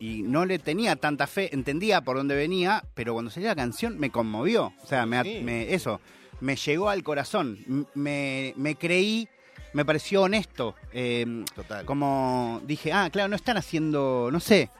y 0.00 0.22
no 0.22 0.44
le 0.44 0.58
tenía 0.58 0.96
tanta 0.96 1.26
fe, 1.26 1.52
entendía 1.54 2.00
por 2.00 2.16
dónde 2.16 2.34
venía, 2.34 2.84
pero 2.94 3.12
cuando 3.12 3.30
salió 3.30 3.48
la 3.48 3.56
canción 3.56 3.98
me 3.98 4.10
conmovió. 4.10 4.72
O 4.82 4.86
sea, 4.86 5.06
me, 5.06 5.22
Sí. 5.22 5.40
me- 5.44 5.72
eso, 5.72 6.00
me 6.40 6.56
llegó 6.56 6.88
al 6.88 7.04
corazón. 7.04 7.86
Me, 7.94 8.54
me 8.56 8.74
creí, 8.74 9.28
me 9.72 9.84
pareció 9.84 10.22
honesto. 10.22 10.74
Eh, 10.92 11.44
Total. 11.54 11.84
como 11.84 12.60
dije, 12.66 12.92
ah, 12.92 13.08
claro, 13.10 13.28
no 13.28 13.36
están 13.36 13.56
haciendo, 13.56 14.28
no 14.32 14.40
sé, 14.40 14.70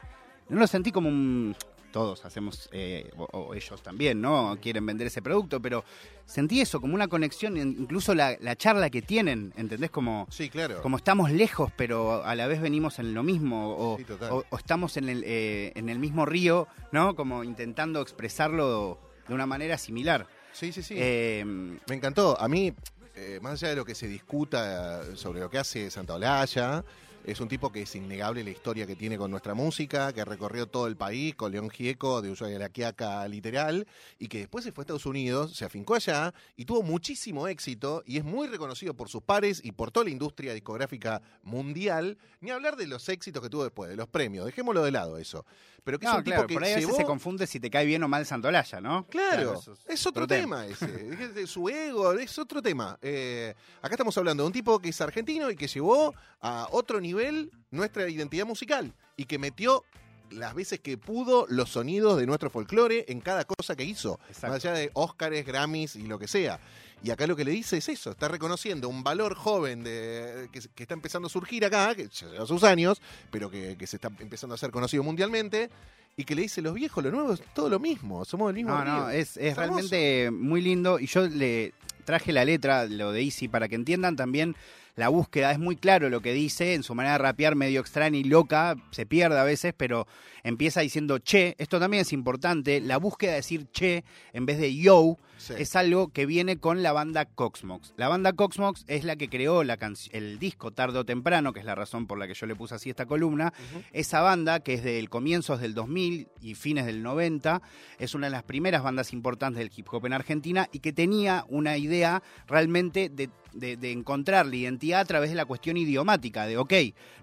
no 0.48 0.58
lo 0.60 0.66
sentí 0.66 0.92
como 0.92 1.08
un... 1.08 1.56
Todos 1.92 2.24
hacemos, 2.24 2.70
eh, 2.72 3.10
o, 3.18 3.24
o 3.24 3.54
ellos 3.54 3.82
también, 3.82 4.18
¿no? 4.22 4.56
Quieren 4.62 4.86
vender 4.86 5.08
ese 5.08 5.20
producto, 5.20 5.60
pero 5.60 5.84
sentí 6.24 6.62
eso, 6.62 6.80
como 6.80 6.94
una 6.94 7.06
conexión, 7.06 7.58
in- 7.58 7.76
incluso 7.80 8.14
la, 8.14 8.34
la 8.40 8.56
charla 8.56 8.88
que 8.88 9.02
tienen, 9.02 9.52
¿entendés? 9.58 9.90
Como, 9.90 10.26
Sí, 10.30 10.48
claro. 10.48 10.80
como 10.80 10.96
estamos 10.96 11.30
lejos, 11.30 11.70
pero 11.76 12.24
a 12.24 12.34
la 12.34 12.46
vez 12.46 12.62
venimos 12.62 12.98
en 12.98 13.12
lo 13.12 13.22
mismo, 13.22 13.76
o, 13.76 13.98
Sí, 13.98 14.04
total. 14.04 14.32
o- 14.32 14.44
o 14.48 14.56
estamos 14.56 14.96
en 14.96 15.10
el, 15.10 15.22
eh, 15.26 15.72
en 15.74 15.90
el 15.90 15.98
mismo 15.98 16.24
río, 16.24 16.66
¿no? 16.92 17.14
Como 17.14 17.44
intentando 17.44 18.00
expresarlo 18.00 18.98
de 19.28 19.34
una 19.34 19.44
manera 19.44 19.76
similar. 19.76 20.26
Sí, 20.52 20.72
sí, 20.72 20.82
sí. 20.82 20.94
Eh, 20.96 21.44
Me 21.44 21.94
encantó. 21.94 22.40
A 22.40 22.48
mí, 22.48 22.72
eh, 23.14 23.38
más 23.42 23.54
allá 23.54 23.70
de 23.70 23.76
lo 23.76 23.84
que 23.84 23.94
se 23.94 24.06
discuta 24.06 25.16
sobre 25.16 25.40
lo 25.40 25.50
que 25.50 25.58
hace 25.58 25.90
Santa 25.90 26.14
Olalla, 26.14 26.84
es 27.24 27.40
un 27.40 27.46
tipo 27.46 27.70
que 27.70 27.82
es 27.82 27.94
innegable 27.94 28.42
la 28.42 28.50
historia 28.50 28.84
que 28.84 28.96
tiene 28.96 29.16
con 29.16 29.30
nuestra 29.30 29.54
música, 29.54 30.12
que 30.12 30.24
recorrió 30.24 30.66
todo 30.66 30.88
el 30.88 30.96
país 30.96 31.36
con 31.36 31.52
León 31.52 31.70
Gieco, 31.70 32.20
de 32.20 32.30
Ushuaia 32.30 32.56
a 32.56 32.58
la 32.58 32.68
Quiaca 32.68 33.28
literal, 33.28 33.86
y 34.18 34.26
que 34.26 34.38
después 34.38 34.64
se 34.64 34.72
fue 34.72 34.82
a 34.82 34.84
Estados 34.84 35.06
Unidos, 35.06 35.56
se 35.56 35.64
afincó 35.64 35.94
allá 35.94 36.34
y 36.56 36.64
tuvo 36.64 36.82
muchísimo 36.82 37.46
éxito 37.46 38.02
y 38.06 38.16
es 38.16 38.24
muy 38.24 38.48
reconocido 38.48 38.94
por 38.94 39.08
sus 39.08 39.22
pares 39.22 39.60
y 39.62 39.70
por 39.70 39.92
toda 39.92 40.04
la 40.04 40.10
industria 40.10 40.52
discográfica 40.52 41.22
mundial, 41.44 42.18
ni 42.40 42.50
hablar 42.50 42.74
de 42.74 42.88
los 42.88 43.08
éxitos 43.08 43.40
que 43.40 43.48
tuvo 43.48 43.62
después, 43.62 43.88
de 43.88 43.96
los 43.96 44.08
premios, 44.08 44.46
dejémoslo 44.46 44.82
de 44.82 44.90
lado 44.90 45.16
eso. 45.16 45.46
Pero 45.84 45.98
que 45.98 46.06
es 46.06 46.12
un 46.12 46.22
claro, 46.22 46.42
tipo 46.42 46.46
que 46.46 46.54
por 46.54 46.64
ahí 46.64 46.72
a 46.72 46.76
veces 46.76 46.96
se 46.96 47.04
confunde 47.04 47.46
si 47.46 47.58
te 47.58 47.68
cae 47.68 47.84
bien 47.84 48.02
o 48.04 48.08
mal 48.08 48.24
Santolaya, 48.24 48.80
¿no? 48.80 49.06
Claro, 49.08 49.60
es, 49.88 50.06
otro 50.06 50.26
tema, 50.26 50.64
ese. 50.66 50.86
Es 51.20 51.34
de 51.34 51.46
su 51.46 51.68
ego, 51.68 52.12
es 52.12 52.38
otro 52.38 52.62
tema. 52.62 52.98
Eh, 53.02 53.54
acá 53.80 53.94
estamos 53.94 54.16
hablando 54.16 54.44
de 54.44 54.46
un 54.46 54.52
tipo 54.52 54.78
que 54.78 54.90
es 54.90 55.00
argentino 55.00 55.50
y 55.50 55.56
que 55.56 55.66
llevó 55.66 56.14
a 56.40 56.68
otro 56.70 57.00
nivel 57.00 57.50
nuestra 57.70 58.08
identidad 58.08 58.46
musical 58.46 58.94
y 59.16 59.24
que 59.24 59.38
metió 59.38 59.84
las 60.32 60.54
veces 60.54 60.80
que 60.80 60.98
pudo 60.98 61.46
los 61.48 61.70
sonidos 61.70 62.18
de 62.18 62.26
nuestro 62.26 62.50
folclore 62.50 63.04
en 63.08 63.20
cada 63.20 63.44
cosa 63.44 63.76
que 63.76 63.84
hizo, 63.84 64.18
Exacto. 64.28 64.48
más 64.48 64.64
allá 64.64 64.72
de 64.74 64.90
Óscares, 64.94 65.46
Grammys 65.46 65.96
y 65.96 66.02
lo 66.06 66.18
que 66.18 66.28
sea. 66.28 66.58
Y 67.04 67.10
acá 67.10 67.26
lo 67.26 67.34
que 67.34 67.44
le 67.44 67.50
dice 67.50 67.78
es 67.78 67.88
eso, 67.88 68.12
está 68.12 68.28
reconociendo 68.28 68.88
un 68.88 69.02
valor 69.02 69.34
joven 69.34 69.82
de, 69.82 70.48
que, 70.52 70.60
que 70.74 70.82
está 70.84 70.94
empezando 70.94 71.26
a 71.26 71.30
surgir 71.30 71.64
acá, 71.64 71.94
que 71.96 72.08
ya 72.08 72.28
lleva 72.30 72.46
sus 72.46 72.62
años, 72.62 73.02
pero 73.30 73.50
que, 73.50 73.76
que 73.76 73.86
se 73.88 73.96
está 73.96 74.08
empezando 74.20 74.54
a 74.54 74.58
ser 74.58 74.70
conocido 74.70 75.02
mundialmente, 75.02 75.68
y 76.16 76.24
que 76.24 76.34
le 76.34 76.42
dice, 76.42 76.60
los 76.62 76.74
viejos, 76.74 77.02
los 77.02 77.12
nuevos, 77.12 77.42
todo 77.54 77.68
lo 77.70 77.80
mismo, 77.80 78.24
somos 78.24 78.50
el 78.50 78.54
mismo 78.56 78.72
No, 78.72 78.84
río". 78.84 78.92
no, 78.94 79.10
es, 79.10 79.36
es 79.36 79.56
realmente 79.56 80.30
muy 80.30 80.60
lindo 80.60 80.98
y 81.00 81.06
yo 81.06 81.26
le 81.26 81.72
traje 82.04 82.32
la 82.32 82.44
letra, 82.44 82.84
lo 82.84 83.12
de 83.12 83.22
Easy, 83.22 83.48
para 83.48 83.66
que 83.66 83.74
entiendan 83.76 84.14
también 84.14 84.54
la 84.94 85.08
búsqueda. 85.08 85.52
Es 85.52 85.58
muy 85.58 85.76
claro 85.76 86.10
lo 86.10 86.20
que 86.20 86.32
dice, 86.32 86.74
en 86.74 86.82
su 86.82 86.94
manera 86.94 87.14
de 87.14 87.18
rapear 87.18 87.54
medio 87.54 87.80
extraña 87.80 88.18
y 88.18 88.24
loca, 88.24 88.76
se 88.90 89.06
pierde 89.06 89.38
a 89.38 89.44
veces, 89.44 89.74
pero 89.76 90.06
empieza 90.42 90.80
diciendo 90.80 91.18
che. 91.18 91.54
Esto 91.58 91.78
también 91.78 92.02
es 92.02 92.12
importante, 92.12 92.80
la 92.80 92.98
búsqueda 92.98 93.32
de 93.32 93.36
decir 93.36 93.66
che 93.72 94.04
en 94.32 94.46
vez 94.46 94.58
de 94.58 94.74
yo. 94.76 95.16
Sí. 95.38 95.54
Es 95.58 95.74
algo 95.74 96.12
que 96.12 96.24
viene 96.24 96.58
con 96.58 96.84
la 96.84 96.92
banda 96.92 97.24
Coxmox. 97.24 97.94
La 97.96 98.06
banda 98.06 98.32
Coxmox 98.32 98.84
es 98.86 99.02
la 99.02 99.16
que 99.16 99.28
creó 99.28 99.64
la 99.64 99.76
el 100.12 100.38
disco 100.38 100.70
tarde 100.70 101.00
o 101.00 101.04
temprano, 101.04 101.52
que 101.52 101.58
es 101.58 101.66
la 101.66 101.74
razón 101.74 102.06
por 102.06 102.18
la 102.18 102.28
que 102.28 102.34
yo 102.34 102.46
le 102.46 102.54
puse 102.54 102.76
así 102.76 102.90
esta 102.90 103.06
columna. 103.06 103.52
Esa 103.92 104.20
banda, 104.20 104.60
que 104.60 104.74
es 104.74 104.84
del 104.84 105.10
comienzos 105.10 105.60
del 105.60 105.74
2000 105.74 106.28
y 106.40 106.54
fines 106.54 106.86
del 106.86 107.02
90, 107.02 107.60
es 107.98 108.14
una 108.14 108.28
de 108.28 108.30
las 108.30 108.44
primeras 108.44 108.84
bandas 108.84 109.12
importantes 109.12 109.58
del 109.58 109.72
hip 109.74 109.88
hop 109.90 110.06
en 110.06 110.12
Argentina 110.12 110.68
y 110.70 110.78
que 110.78 110.92
tenía 110.92 111.44
una 111.48 111.76
idea 111.76 112.22
realmente 112.46 113.08
de, 113.08 113.28
de- 113.54 113.76
de 113.76 113.92
encontrar 113.92 114.46
la 114.46 114.56
identidad 114.56 115.00
a 115.00 115.04
través 115.04 115.30
de 115.30 115.36
la 115.36 115.44
cuestión 115.44 115.76
idiomática, 115.76 116.46
de, 116.46 116.56
ok, 116.56 116.72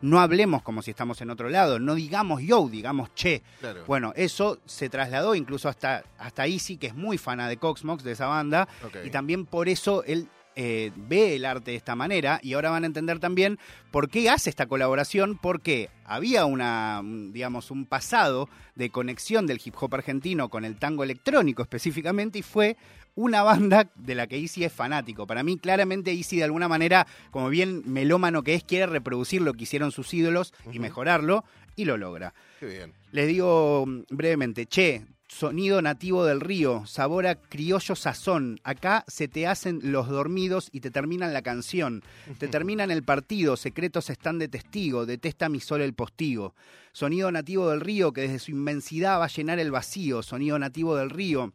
no 0.02 0.20
hablemos 0.20 0.62
como 0.62 0.82
si 0.82 0.92
estamos 0.92 1.22
en 1.22 1.30
otro 1.30 1.50
lado, 1.50 1.80
no 1.80 1.96
digamos 1.96 2.42
yo, 2.42 2.68
digamos 2.70 3.14
che. 3.16 3.42
Claro. 3.60 3.84
Bueno, 3.88 4.14
eso 4.16 4.60
se 4.66 4.90
trasladó 4.90 5.36
incluso 5.36 5.70
hasta, 5.70 6.04
hasta 6.18 6.46
Easy, 6.48 6.78
que 6.78 6.88
es 6.88 6.96
muy 6.96 7.18
fana 7.18 7.48
de 7.50 7.58
Coxmox, 7.58 8.04
de 8.04 8.12
esa 8.14 8.28
banda, 8.28 8.68
y 9.06 9.10
también 9.10 9.46
por 9.46 9.70
eso 9.70 10.04
él 10.04 10.28
eh, 10.56 10.92
ve 10.98 11.36
el 11.38 11.46
arte 11.46 11.72
de 11.72 11.78
esta 11.78 11.96
manera 11.96 12.40
y 12.44 12.52
ahora 12.52 12.70
van 12.72 12.84
a 12.84 12.88
entender 12.88 13.20
también 13.20 13.58
por 13.92 14.10
qué 14.10 14.30
hace 14.30 14.50
esta 14.50 14.66
colaboración, 14.66 15.38
porque 15.38 15.90
había 16.04 16.44
una, 16.46 17.00
un, 17.02 17.32
digamos, 17.32 17.72
un 17.72 17.86
pasado 17.86 18.50
de 18.76 18.90
conexión 18.90 19.48
del 19.48 19.62
hip 19.64 19.76
hop 19.80 19.96
argentino 19.96 20.50
con 20.50 20.66
el 20.66 20.76
tango 20.78 21.06
electrónico 21.06 21.62
específicamente 21.62 22.40
y 22.40 22.42
fue 22.42 22.76
una 23.20 23.44
banda 23.44 23.92
de 23.96 24.16
la 24.16 24.28
que 24.28 24.38
Easy 24.38 24.64
es 24.64 24.72
fanático. 24.72 25.28
Para 25.28 25.44
mí, 25.44 25.58
claramente, 25.58 26.12
Easy 26.12 26.38
de 26.38 26.46
alguna 26.46 26.70
manera, 26.70 27.06
como 27.32 27.50
bien 27.50 27.84
melómano 27.86 28.44
que 28.44 28.54
es, 28.54 28.64
quiere 28.64 28.86
reproducir 28.86 29.42
lo 29.42 29.54
que 29.54 29.64
hicieron 29.64 29.92
sus 29.92 30.14
ídolos 30.14 30.54
y 30.72 30.80
mejorarlo, 30.80 31.44
y 31.76 31.84
lo 31.84 31.98
logra. 31.98 32.34
Qué 32.62 32.66
bien. 32.68 32.94
Les 33.12 33.28
digo 33.28 33.84
mm, 33.86 34.04
brevemente, 34.10 34.68
che, 34.68 35.06
sonido 35.28 35.82
nativo 35.82 36.24
del 36.24 36.40
río, 36.40 36.86
sabor 36.86 37.28
a 37.28 37.36
criollo 37.36 37.94
sazón. 37.94 38.62
Acá 38.64 39.04
se 39.10 39.28
te 39.28 39.48
hacen 39.48 39.82
los 39.84 40.08
dormidos 40.08 40.70
y 40.72 40.80
te 40.80 40.90
terminan 40.90 41.34
la 41.34 41.42
canción. 41.42 42.02
Te 42.38 42.48
terminan 42.48 42.90
el 42.90 43.04
partido, 43.04 43.58
secretos 43.58 44.10
están 44.10 44.40
de 44.40 44.48
testigo, 44.48 45.06
detesta 45.06 45.50
mi 45.50 45.60
sol 45.60 45.82
el 45.82 45.94
postigo. 45.94 46.56
Sonido 46.94 47.30
nativo 47.34 47.70
del 47.70 47.82
río 47.82 48.14
que 48.14 48.22
desde 48.22 48.40
su 48.40 48.52
inmensidad 48.52 49.20
va 49.20 49.26
a 49.26 49.30
llenar 49.30 49.60
el 49.60 49.72
vacío. 49.72 50.24
Sonido 50.24 50.58
nativo 50.58 50.96
del 50.96 51.10
río. 51.10 51.54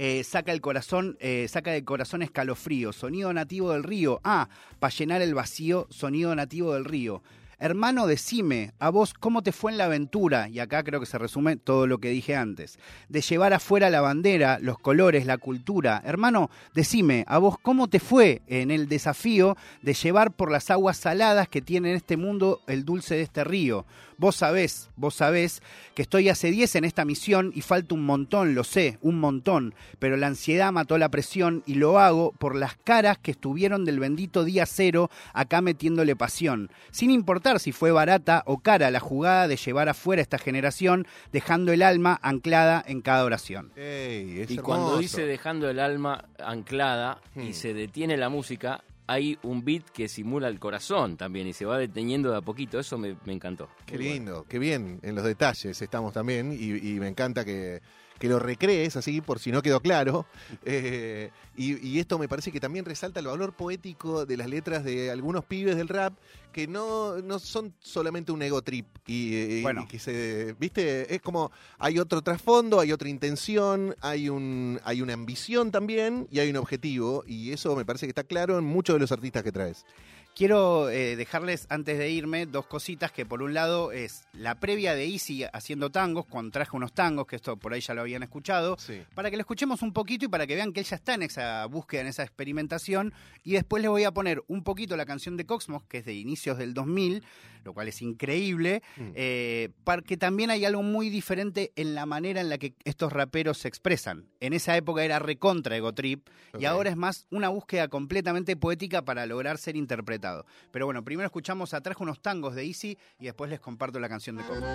Eh, 0.00 0.22
saca 0.22 0.52
el 0.52 0.60
corazón, 0.60 1.16
eh, 1.18 1.48
saca 1.48 1.72
del 1.72 1.84
corazón 1.84 2.22
escalofrío. 2.22 2.92
Sonido 2.92 3.32
nativo 3.32 3.72
del 3.72 3.82
río. 3.82 4.20
Ah, 4.22 4.48
para 4.78 4.94
llenar 4.94 5.22
el 5.22 5.34
vacío, 5.34 5.88
sonido 5.90 6.36
nativo 6.36 6.74
del 6.74 6.84
río. 6.84 7.20
Hermano, 7.58 8.06
decime, 8.06 8.70
a 8.78 8.90
vos, 8.90 9.12
¿cómo 9.12 9.42
te 9.42 9.50
fue 9.50 9.72
en 9.72 9.78
la 9.78 9.86
aventura? 9.86 10.48
Y 10.48 10.60
acá 10.60 10.84
creo 10.84 11.00
que 11.00 11.06
se 11.06 11.18
resume 11.18 11.56
todo 11.56 11.88
lo 11.88 11.98
que 11.98 12.10
dije 12.10 12.36
antes. 12.36 12.78
De 13.08 13.20
llevar 13.20 13.52
afuera 13.52 13.90
la 13.90 14.00
bandera, 14.00 14.60
los 14.60 14.78
colores, 14.78 15.26
la 15.26 15.38
cultura. 15.38 16.00
Hermano, 16.04 16.48
decime, 16.74 17.24
a 17.26 17.38
vos, 17.38 17.56
¿cómo 17.60 17.88
te 17.88 17.98
fue 17.98 18.42
en 18.46 18.70
el 18.70 18.86
desafío 18.86 19.56
de 19.82 19.94
llevar 19.94 20.30
por 20.30 20.52
las 20.52 20.70
aguas 20.70 20.96
saladas 20.98 21.48
que 21.48 21.60
tiene 21.60 21.90
en 21.90 21.96
este 21.96 22.16
mundo 22.16 22.60
el 22.68 22.84
dulce 22.84 23.16
de 23.16 23.22
este 23.22 23.42
río? 23.42 23.84
Vos 24.20 24.34
sabés, 24.34 24.90
vos 24.96 25.14
sabés 25.14 25.62
que 25.94 26.02
estoy 26.02 26.28
hace 26.28 26.50
10 26.50 26.74
en 26.74 26.84
esta 26.84 27.04
misión 27.04 27.52
y 27.54 27.60
falta 27.62 27.94
un 27.94 28.04
montón, 28.04 28.56
lo 28.56 28.64
sé, 28.64 28.98
un 29.00 29.20
montón, 29.20 29.76
pero 30.00 30.16
la 30.16 30.26
ansiedad 30.26 30.72
mató 30.72 30.98
la 30.98 31.08
presión 31.08 31.62
y 31.66 31.74
lo 31.74 32.00
hago 32.00 32.32
por 32.32 32.56
las 32.56 32.74
caras 32.76 33.16
que 33.18 33.30
estuvieron 33.30 33.84
del 33.84 34.00
bendito 34.00 34.42
día 34.42 34.66
cero 34.66 35.08
acá 35.34 35.60
metiéndole 35.60 36.16
pasión, 36.16 36.68
sin 36.90 37.12
importar 37.12 37.60
si 37.60 37.70
fue 37.70 37.92
barata 37.92 38.42
o 38.46 38.58
cara 38.58 38.90
la 38.90 38.98
jugada 38.98 39.46
de 39.46 39.56
llevar 39.56 39.88
afuera 39.88 40.20
esta 40.20 40.38
generación, 40.38 41.06
dejando 41.32 41.72
el 41.72 41.82
alma 41.82 42.18
anclada 42.20 42.82
en 42.88 43.02
cada 43.02 43.24
oración. 43.24 43.70
Ey, 43.76 44.46
Y 44.48 44.56
cuando 44.58 44.98
dice 44.98 45.26
dejando 45.26 45.70
el 45.70 45.78
alma 45.78 46.24
anclada 46.44 47.20
y 47.36 47.50
Hmm. 47.50 47.52
se 47.52 47.72
detiene 47.72 48.16
la 48.16 48.28
música, 48.30 48.82
hay 49.08 49.38
un 49.42 49.64
beat 49.64 49.84
que 49.90 50.06
simula 50.06 50.48
el 50.48 50.60
corazón 50.60 51.16
también 51.16 51.48
y 51.48 51.52
se 51.54 51.64
va 51.64 51.78
deteniendo 51.78 52.30
de 52.30 52.36
a 52.36 52.40
poquito. 52.42 52.78
Eso 52.78 52.98
me, 52.98 53.16
me 53.24 53.32
encantó. 53.32 53.68
Qué 53.86 53.94
Muy 53.96 54.04
bueno. 54.04 54.14
lindo, 54.14 54.46
qué 54.48 54.58
bien. 54.58 55.00
En 55.02 55.14
los 55.14 55.24
detalles 55.24 55.80
estamos 55.82 56.12
también 56.12 56.52
y, 56.52 56.76
y 56.76 57.00
me 57.00 57.08
encanta 57.08 57.44
que, 57.44 57.80
que 58.18 58.28
lo 58.28 58.38
recrees 58.38 58.96
así, 58.96 59.20
por 59.22 59.38
si 59.38 59.50
no 59.50 59.62
quedó 59.62 59.80
claro. 59.80 60.26
Eh, 60.64 61.30
y, 61.56 61.84
y 61.86 61.98
esto 61.98 62.18
me 62.18 62.28
parece 62.28 62.52
que 62.52 62.60
también 62.60 62.84
resalta 62.84 63.20
el 63.20 63.26
valor 63.26 63.54
poético 63.54 64.26
de 64.26 64.36
las 64.36 64.48
letras 64.48 64.84
de 64.84 65.10
algunos 65.10 65.44
pibes 65.44 65.76
del 65.76 65.88
rap 65.88 66.12
que 66.58 66.66
no, 66.66 67.22
no 67.22 67.38
son 67.38 67.72
solamente 67.78 68.32
un 68.32 68.42
ego 68.42 68.62
trip. 68.62 68.86
Y, 69.06 69.36
y- 69.36 69.62
Bueno. 69.62 69.82
y 69.84 69.86
que 69.86 70.00
se. 70.00 70.56
¿Viste? 70.58 71.14
Es 71.14 71.20
como 71.22 71.52
hay 71.78 72.00
otro 72.00 72.20
trasfondo, 72.20 72.80
hay 72.80 72.90
otra 72.90 73.08
intención, 73.08 73.94
hay, 74.00 74.28
un, 74.28 74.80
hay 74.82 75.00
una 75.02 75.12
ambición 75.14 75.70
también 75.70 76.26
y 76.32 76.40
hay 76.40 76.50
un 76.50 76.56
objetivo. 76.56 77.22
Y 77.28 77.52
eso 77.52 77.76
me 77.76 77.84
parece 77.84 78.06
que 78.06 78.10
está 78.10 78.24
claro 78.24 78.58
en 78.58 78.64
muchos 78.64 78.94
de 78.96 79.00
los 79.00 79.12
artistas 79.12 79.44
que 79.44 79.52
traes. 79.52 79.86
Quiero 80.34 80.88
eh, 80.88 81.16
dejarles, 81.16 81.66
antes 81.68 81.98
de 81.98 82.10
irme, 82.10 82.46
dos 82.46 82.64
cositas 82.66 83.10
que 83.10 83.26
por 83.26 83.42
un 83.42 83.54
lado 83.54 83.90
es 83.90 84.22
la 84.32 84.54
previa 84.60 84.94
de 84.94 85.04
Easy 85.04 85.42
haciendo 85.52 85.90
tangos, 85.90 86.26
cuando 86.26 86.52
traje 86.52 86.76
unos 86.76 86.92
tangos, 86.92 87.26
que 87.26 87.34
esto 87.34 87.56
por 87.56 87.72
ahí 87.72 87.80
ya 87.80 87.92
lo 87.92 88.02
habían 88.02 88.22
escuchado, 88.22 88.76
Sí. 88.78 89.00
para 89.16 89.30
que 89.30 89.36
lo 89.36 89.40
escuchemos 89.40 89.82
un 89.82 89.92
poquito 89.92 90.26
y 90.26 90.28
para 90.28 90.46
que 90.46 90.54
vean 90.54 90.72
que 90.72 90.78
él 90.78 90.86
ya 90.86 90.94
está 90.94 91.14
en 91.14 91.22
esa 91.24 91.66
búsqueda, 91.66 92.02
en 92.02 92.06
esa 92.06 92.22
experimentación. 92.22 93.12
Y 93.42 93.54
después 93.54 93.82
les 93.82 93.90
voy 93.90 94.04
a 94.04 94.12
poner 94.12 94.44
un 94.46 94.62
poquito 94.62 94.96
la 94.96 95.06
canción 95.06 95.36
de 95.36 95.44
Cosmos, 95.44 95.82
que 95.88 95.98
es 95.98 96.04
de 96.04 96.12
inicios 96.48 96.58
del 96.58 96.74
2000, 96.74 97.22
lo 97.64 97.74
cual 97.74 97.88
es 97.88 98.00
increíble, 98.00 98.82
Mm. 98.96 99.10
eh, 99.14 99.68
porque 99.84 100.16
también 100.16 100.50
hay 100.50 100.64
algo 100.64 100.82
muy 100.82 101.10
diferente 101.10 101.72
en 101.76 101.94
la 101.94 102.06
manera 102.06 102.40
en 102.40 102.48
la 102.48 102.56
que 102.56 102.72
estos 102.84 103.12
raperos 103.12 103.58
se 103.58 103.68
expresan. 103.68 104.24
En 104.40 104.52
esa 104.54 104.76
época 104.76 105.04
era 105.04 105.18
recontra 105.18 105.76
ego 105.76 105.92
trip 105.92 106.26
y 106.58 106.64
ahora 106.64 106.88
es 106.90 106.96
más 106.96 107.26
una 107.30 107.48
búsqueda 107.50 107.88
completamente 107.88 108.56
poética 108.56 109.04
para 109.04 109.26
lograr 109.26 109.58
ser 109.58 109.76
interpretado. 109.76 110.46
Pero 110.70 110.86
bueno, 110.86 111.04
primero 111.04 111.26
escuchamos 111.26 111.74
atrás 111.74 111.96
unos 112.00 112.20
tangos 112.22 112.54
de 112.54 112.64
Easy 112.64 112.96
y 113.18 113.24
después 113.26 113.50
les 113.50 113.60
comparto 113.60 114.00
la 114.00 114.08
canción 114.08 114.36
de 114.36 114.44
Cosmos. 114.44 114.70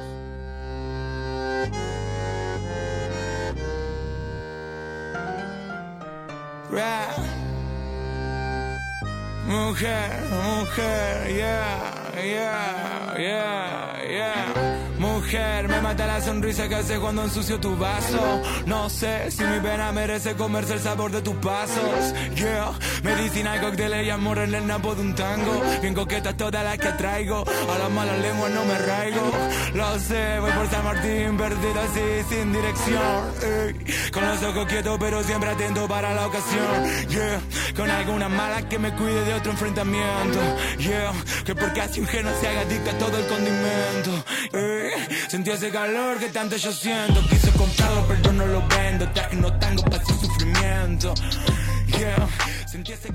Rap. 6.71 7.42
Mujer, 9.45 10.23
mujer, 10.31 11.35
yeah, 11.35 12.11
yeah, 12.15 13.15
yeah, 13.17 14.01
yeah. 14.09 14.79
Mujer, 14.97 15.67
me 15.67 15.81
mata 15.81 16.05
la 16.07 16.21
sonrisa 16.21 16.69
que 16.69 16.75
hace 16.75 16.97
cuando 16.97 17.23
ensucio 17.23 17.59
tu 17.59 17.75
vaso. 17.75 18.41
No 18.65 18.89
sé 18.89 19.29
si 19.31 19.43
mi 19.43 19.59
pena 19.59 19.91
merece 19.91 20.35
comerse 20.35 20.75
el 20.75 20.79
sabor 20.79 21.11
de 21.11 21.21
tus 21.21 21.35
pasos. 21.35 22.13
Yeah, 22.35 22.71
medicina, 23.03 23.59
cócteles 23.61 24.07
y 24.07 24.09
amor 24.09 24.39
en 24.39 24.55
el 24.55 24.65
napo 24.65 24.95
de 24.95 25.01
un 25.01 25.13
tango. 25.15 25.61
Bien 25.81 25.93
coquetas 25.93 26.35
todas 26.35 26.63
las 26.63 26.77
que 26.77 26.89
traigo. 26.93 27.43
A 27.43 27.77
las 27.77 27.91
malas 27.91 28.19
lenguas 28.19 28.51
no 28.51 28.65
me 28.65 28.77
raigo. 28.79 29.31
Lo 29.73 29.99
sé, 29.99 30.39
voy 30.39 30.51
por 30.51 30.69
San 30.69 30.83
Martín, 30.83 31.37
perdido 31.37 31.81
así, 31.81 32.01
sin 32.29 32.53
dirección. 32.53 33.33
Con 34.11 34.25
los 34.25 34.43
ojos 34.43 34.65
quietos, 34.67 34.97
pero 34.99 35.23
siempre 35.23 35.49
atento 35.49 35.87
para 35.87 36.13
la 36.13 36.27
ocasión. 36.27 37.09
Yeah, 37.09 37.41
con 37.75 37.89
alguna 37.89 38.29
mala 38.29 38.67
que 38.67 38.79
me 38.79 38.93
cuide 38.95 39.23
de 39.25 39.33
otro 39.33 39.51
enfrentamiento. 39.51 40.39
Yeah, 40.77 41.11
que 41.45 41.55
porque 41.55 41.81
así 41.81 41.99
un 41.99 42.07
geno 42.07 42.29
se 42.39 42.47
haga 42.47 42.61
adicto 42.61 42.89
a 42.91 42.97
todo 42.97 43.17
el 43.17 43.25
condimento. 43.27 44.23
Sentí 45.27 45.51
ese 45.51 45.69
calor 45.69 46.17
que 46.17 46.29
tanto 46.29 46.55
yo 46.55 46.71
siento. 46.71 47.21
Quise 47.29 47.51
comprarlo, 47.51 48.05
pero 48.07 48.33
no 48.33 48.45
lo 48.45 48.67
vendo. 48.67 49.09
No 49.33 49.51
tango 49.59 49.83
para 49.83 50.03
su 50.05 50.13
sufrimiento. 50.13 51.13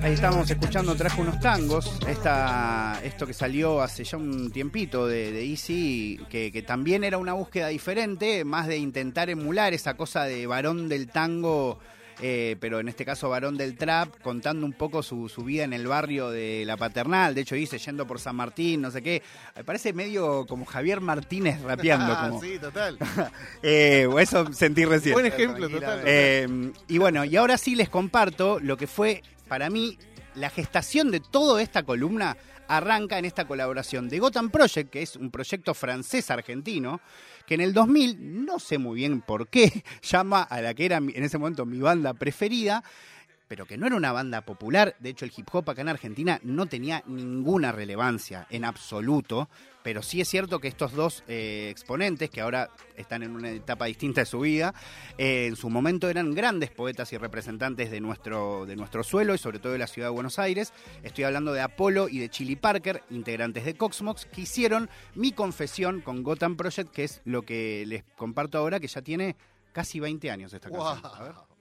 Ahí 0.02 0.14
tanto 0.16 0.42
escuchando 0.52 0.92
yo 0.92 0.98
traje 0.98 1.20
unos 1.20 1.40
tangos, 1.40 1.98
esta, 2.08 3.00
esto 3.02 3.26
que 3.26 3.34
salió 3.34 3.80
hace 3.82 4.04
ya 4.04 4.16
un 4.16 4.50
tiempito 4.50 5.06
de, 5.06 5.32
de 5.32 5.44
Easy, 5.44 6.20
que 6.30 6.62
también 6.66 7.04
era 7.04 7.18
una 7.18 7.32
búsqueda 7.32 7.68
diferente, 7.68 8.44
más 8.44 8.66
de 8.66 8.78
intentar 8.78 9.30
emular 9.30 9.74
esa 9.74 9.94
cosa 9.94 10.24
de 10.24 10.46
varón 10.46 10.88
del 10.88 11.08
tango, 11.08 11.78
eh, 12.20 12.56
pero 12.60 12.80
en 12.80 12.88
este 12.88 13.04
caso 13.04 13.28
varón 13.28 13.56
del 13.56 13.76
trap, 13.76 14.20
contando 14.22 14.66
un 14.66 14.72
poco 14.72 15.02
su, 15.02 15.28
su 15.28 15.44
vida 15.44 15.64
en 15.64 15.72
el 15.72 15.86
barrio 15.86 16.30
de 16.30 16.64
la 16.66 16.76
paternal, 16.76 17.34
de 17.34 17.42
hecho 17.42 17.54
dice 17.54 17.78
yendo 17.78 18.06
por 18.06 18.20
San 18.20 18.36
Martín, 18.36 18.80
no 18.80 18.90
sé 18.90 19.02
qué, 19.02 19.22
me 19.56 19.64
parece 19.64 19.92
medio 19.92 20.46
como 20.46 20.64
Javier 20.64 21.00
Martínez 21.00 21.60
rapeando. 21.62 22.08
Ah, 22.18 22.28
como, 22.28 22.40
sí, 22.40 22.58
total. 22.58 22.98
Eh, 23.62 24.08
eso 24.18 24.52
sentí 24.52 24.84
recién. 24.84 25.12
Buen 25.12 25.26
ejemplo, 25.26 25.68
total. 25.68 26.02
Eh, 26.04 26.72
y 26.88 26.98
bueno, 26.98 27.24
y 27.24 27.36
ahora 27.36 27.58
sí 27.58 27.74
les 27.74 27.88
comparto 27.88 28.58
lo 28.60 28.76
que 28.76 28.86
fue 28.86 29.22
para 29.46 29.70
mí 29.70 29.98
la 30.34 30.50
gestación 30.50 31.10
de 31.10 31.20
toda 31.20 31.62
esta 31.62 31.82
columna 31.82 32.36
arranca 32.68 33.18
en 33.18 33.24
esta 33.24 33.46
colaboración 33.46 34.08
de 34.08 34.18
Gotham 34.18 34.50
Project, 34.50 34.90
que 34.90 35.02
es 35.02 35.16
un 35.16 35.30
proyecto 35.30 35.74
francés-argentino, 35.74 37.00
que 37.46 37.54
en 37.54 37.62
el 37.62 37.72
2000, 37.72 38.44
no 38.44 38.58
sé 38.58 38.78
muy 38.78 38.96
bien 38.96 39.22
por 39.22 39.48
qué, 39.48 39.82
llama 40.02 40.42
a 40.42 40.60
la 40.60 40.74
que 40.74 40.84
era 40.84 40.98
en 40.98 41.24
ese 41.24 41.38
momento 41.38 41.66
mi 41.66 41.80
banda 41.80 42.14
preferida, 42.14 42.84
pero 43.48 43.64
que 43.64 43.78
no 43.78 43.86
era 43.86 43.96
una 43.96 44.12
banda 44.12 44.42
popular. 44.42 44.94
De 45.00 45.08
hecho, 45.08 45.24
el 45.24 45.32
hip 45.34 45.48
hop 45.52 45.70
acá 45.70 45.80
en 45.80 45.88
Argentina 45.88 46.38
no 46.42 46.66
tenía 46.66 47.02
ninguna 47.06 47.72
relevancia 47.72 48.46
en 48.50 48.66
absoluto. 48.66 49.48
Pero 49.88 50.02
sí 50.02 50.20
es 50.20 50.28
cierto 50.28 50.58
que 50.58 50.68
estos 50.68 50.92
dos 50.92 51.24
eh, 51.28 51.68
exponentes, 51.70 52.28
que 52.28 52.42
ahora 52.42 52.68
están 52.94 53.22
en 53.22 53.34
una 53.34 53.52
etapa 53.52 53.86
distinta 53.86 54.20
de 54.20 54.26
su 54.26 54.40
vida, 54.40 54.74
eh, 55.16 55.46
en 55.46 55.56
su 55.56 55.70
momento 55.70 56.10
eran 56.10 56.34
grandes 56.34 56.70
poetas 56.70 57.10
y 57.14 57.16
representantes 57.16 57.90
de 57.90 57.98
nuestro, 57.98 58.66
de 58.66 58.76
nuestro 58.76 59.02
suelo 59.02 59.34
y 59.34 59.38
sobre 59.38 59.60
todo 59.60 59.72
de 59.72 59.78
la 59.78 59.86
ciudad 59.86 60.08
de 60.08 60.12
Buenos 60.12 60.38
Aires. 60.38 60.74
Estoy 61.02 61.24
hablando 61.24 61.54
de 61.54 61.62
Apolo 61.62 62.10
y 62.10 62.18
de 62.18 62.28
Chili 62.28 62.54
Parker, 62.54 63.02
integrantes 63.08 63.64
de 63.64 63.76
Coxmox, 63.76 64.26
que 64.26 64.42
hicieron 64.42 64.90
mi 65.14 65.32
confesión 65.32 66.02
con 66.02 66.22
Gotham 66.22 66.58
Project, 66.58 66.90
que 66.90 67.04
es 67.04 67.22
lo 67.24 67.40
que 67.40 67.86
les 67.86 68.04
comparto 68.18 68.58
ahora, 68.58 68.80
que 68.80 68.88
ya 68.88 69.00
tiene 69.00 69.36
casi 69.72 70.00
20 70.00 70.30
años 70.30 70.52
esta 70.52 70.68
canción. 70.68 71.00
A 71.02 71.22
ver. 71.22 71.57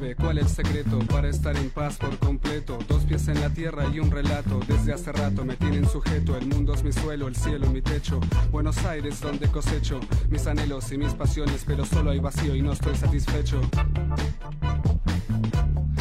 ¿Cómo 0.00 0.10
es? 0.10 0.16
¿Cuál 0.16 0.38
el 0.38 0.48
secreto 0.48 0.98
para 1.10 1.28
estar 1.28 1.54
en 1.56 1.68
paz 1.68 1.98
por 1.98 2.16
completo? 2.18 2.78
Dos 2.88 3.04
pies 3.04 3.28
en 3.28 3.38
la 3.38 3.50
tierra 3.50 3.84
y 3.92 4.00
un 4.00 4.10
relato. 4.10 4.60
Desde 4.66 4.94
hace 4.94 5.12
rato 5.12 5.44
me 5.44 5.56
tienen 5.56 5.86
sujeto. 5.86 6.38
El 6.38 6.46
mundo 6.46 6.72
es 6.72 6.82
mi 6.82 6.90
suelo, 6.90 7.28
el 7.28 7.36
cielo 7.36 7.68
mi 7.70 7.82
techo. 7.82 8.18
Buenos 8.50 8.78
Aires 8.86 9.20
donde 9.20 9.48
cosecho 9.48 10.00
mis 10.30 10.46
anhelos 10.46 10.90
y 10.92 10.96
mis 10.96 11.12
pasiones, 11.12 11.64
pero 11.66 11.84
solo 11.84 12.12
hay 12.12 12.18
vacío 12.18 12.54
y 12.56 12.62
no 12.62 12.72
estoy 12.72 12.96
satisfecho. 12.96 13.60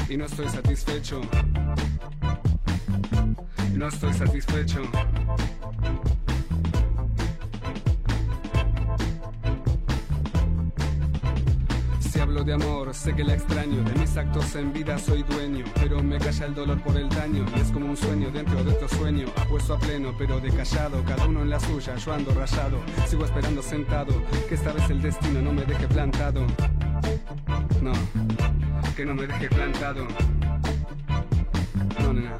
Y 0.09 0.15
no 0.15 0.25
estoy 0.25 0.47
satisfecho. 0.47 1.21
No 3.73 3.87
estoy 3.87 4.13
satisfecho. 4.13 4.81
De 12.45 12.53
amor, 12.53 12.95
sé 12.95 13.13
que 13.13 13.23
la 13.23 13.33
extraño. 13.33 13.83
De 13.83 13.99
mis 13.99 14.15
actos 14.17 14.55
en 14.55 14.71
vida 14.73 14.97
soy 14.97 15.23
dueño. 15.23 15.65
Pero 15.75 16.01
me 16.01 16.17
calla 16.17 16.45
el 16.45 16.55
dolor 16.55 16.81
por 16.81 16.97
el 16.97 17.09
daño. 17.09 17.45
Y 17.55 17.59
es 17.59 17.71
como 17.71 17.87
un 17.87 17.97
sueño 17.97 18.31
dentro 18.31 18.63
de 18.63 18.71
otro 18.71 18.87
sueño. 18.87 19.27
Apuesto 19.35 19.75
a 19.75 19.79
pleno, 19.79 20.15
pero 20.17 20.39
de 20.39 20.49
callado. 20.49 21.03
Cada 21.03 21.25
uno 21.25 21.41
en 21.41 21.49
la 21.49 21.59
suya, 21.59 21.95
yo 21.95 22.13
ando 22.13 22.31
rayado. 22.33 22.79
Sigo 23.07 23.25
esperando 23.25 23.61
sentado. 23.61 24.13
Que 24.47 24.55
esta 24.55 24.71
vez 24.71 24.89
el 24.89 25.01
destino 25.01 25.41
no 25.41 25.53
me 25.53 25.63
deje 25.65 25.87
plantado. 25.87 26.47
No, 27.81 27.91
que 28.95 29.05
no 29.05 29.13
me 29.13 29.27
deje 29.27 29.49
plantado. 29.49 30.07
No, 32.01 32.13
nena. 32.13 32.37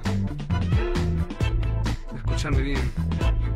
Escúchame 2.15 2.61
bien. 2.61 3.48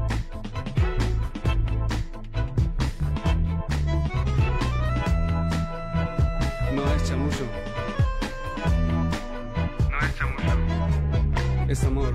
No 7.33 7.39
es. 7.39 7.47
No 9.89 10.13
chamullo. 10.15 10.53
Es 11.67 11.83
amor. 11.83 12.13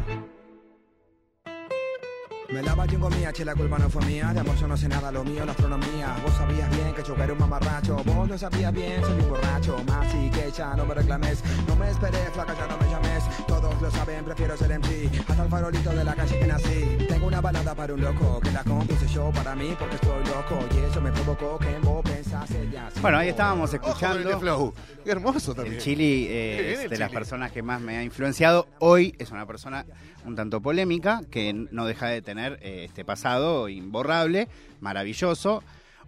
Me 2.58 2.64
lava 2.64 2.86
yo 2.86 2.98
comía, 2.98 3.32
che, 3.32 3.44
la 3.44 3.54
culpa 3.54 3.78
no 3.78 3.88
fue 3.88 4.04
mía. 4.04 4.32
De 4.34 4.40
amor 4.40 4.56
yo 4.56 4.66
no 4.66 4.76
sé 4.76 4.88
nada, 4.88 5.12
lo 5.12 5.22
mío, 5.22 5.44
la 5.46 5.52
astronomía. 5.52 6.16
Vos 6.24 6.34
sabías 6.34 6.68
bien 6.70 6.92
que 6.92 7.04
yo 7.04 7.14
era 7.14 7.32
un 7.32 7.38
mamarracho. 7.38 8.02
Vos 8.02 8.28
lo 8.28 8.36
sabías 8.36 8.72
bien, 8.72 9.00
soy 9.00 9.12
un 9.12 9.28
borracho. 9.28 9.76
Más 9.86 10.12
y 10.12 10.28
que 10.28 10.50
ya 10.50 10.74
no 10.74 10.84
me 10.84 10.92
reclames. 10.92 11.40
No 11.68 11.76
me 11.76 11.88
esperes, 11.88 12.32
flaca, 12.32 12.56
ya 12.58 12.66
no 12.66 12.76
me 12.78 12.90
llames. 12.90 13.22
Todos 13.46 13.80
lo 13.80 13.88
saben, 13.92 14.24
prefiero 14.24 14.56
ser 14.56 14.76
MC. 14.76 15.08
Hasta 15.28 15.44
el 15.44 15.48
farolito 15.48 15.90
de 15.90 16.02
la 16.02 16.16
calle 16.16 16.36
que 16.36 16.46
nací. 16.48 17.06
Tengo 17.08 17.28
una 17.28 17.40
balada 17.40 17.76
para 17.76 17.94
un 17.94 18.00
loco. 18.00 18.40
Que 18.40 18.50
la 18.50 18.64
compuse 18.64 19.06
yo 19.06 19.30
para 19.30 19.54
mí 19.54 19.76
porque 19.78 19.94
estoy 19.94 20.24
loco. 20.24 20.58
Y 20.74 20.90
eso 20.90 21.00
me 21.00 21.12
provocó 21.12 21.60
que 21.60 21.78
vos 21.78 22.02
pensase 22.02 22.68
ya. 22.72 22.88
Bueno, 23.00 23.18
ahí 23.18 23.28
estábamos 23.28 23.72
Ojo 23.72 23.86
escuchando. 23.86 24.30
el 24.30 24.36
flow. 24.36 24.74
Qué 25.04 25.12
hermoso 25.12 25.54
también. 25.54 25.76
El 25.76 25.80
Chili 25.80 26.26
eh, 26.28 26.72
es 26.72 26.80
el 26.80 26.90
de 26.90 26.98
las 26.98 27.12
personas 27.12 27.52
que 27.52 27.62
más 27.62 27.80
me 27.80 27.98
ha 27.98 28.02
influenciado. 28.02 28.66
Hoy 28.80 29.14
es 29.20 29.30
una 29.30 29.46
persona 29.46 29.86
un 30.24 30.36
tanto 30.36 30.60
polémica 30.60 31.22
que 31.30 31.52
no 31.52 31.86
deja 31.86 32.08
de 32.08 32.22
tener 32.22 32.47
eh, 32.62 32.84
este 32.86 33.04
pasado 33.04 33.68
imborrable, 33.68 34.48
maravilloso. 34.80 35.62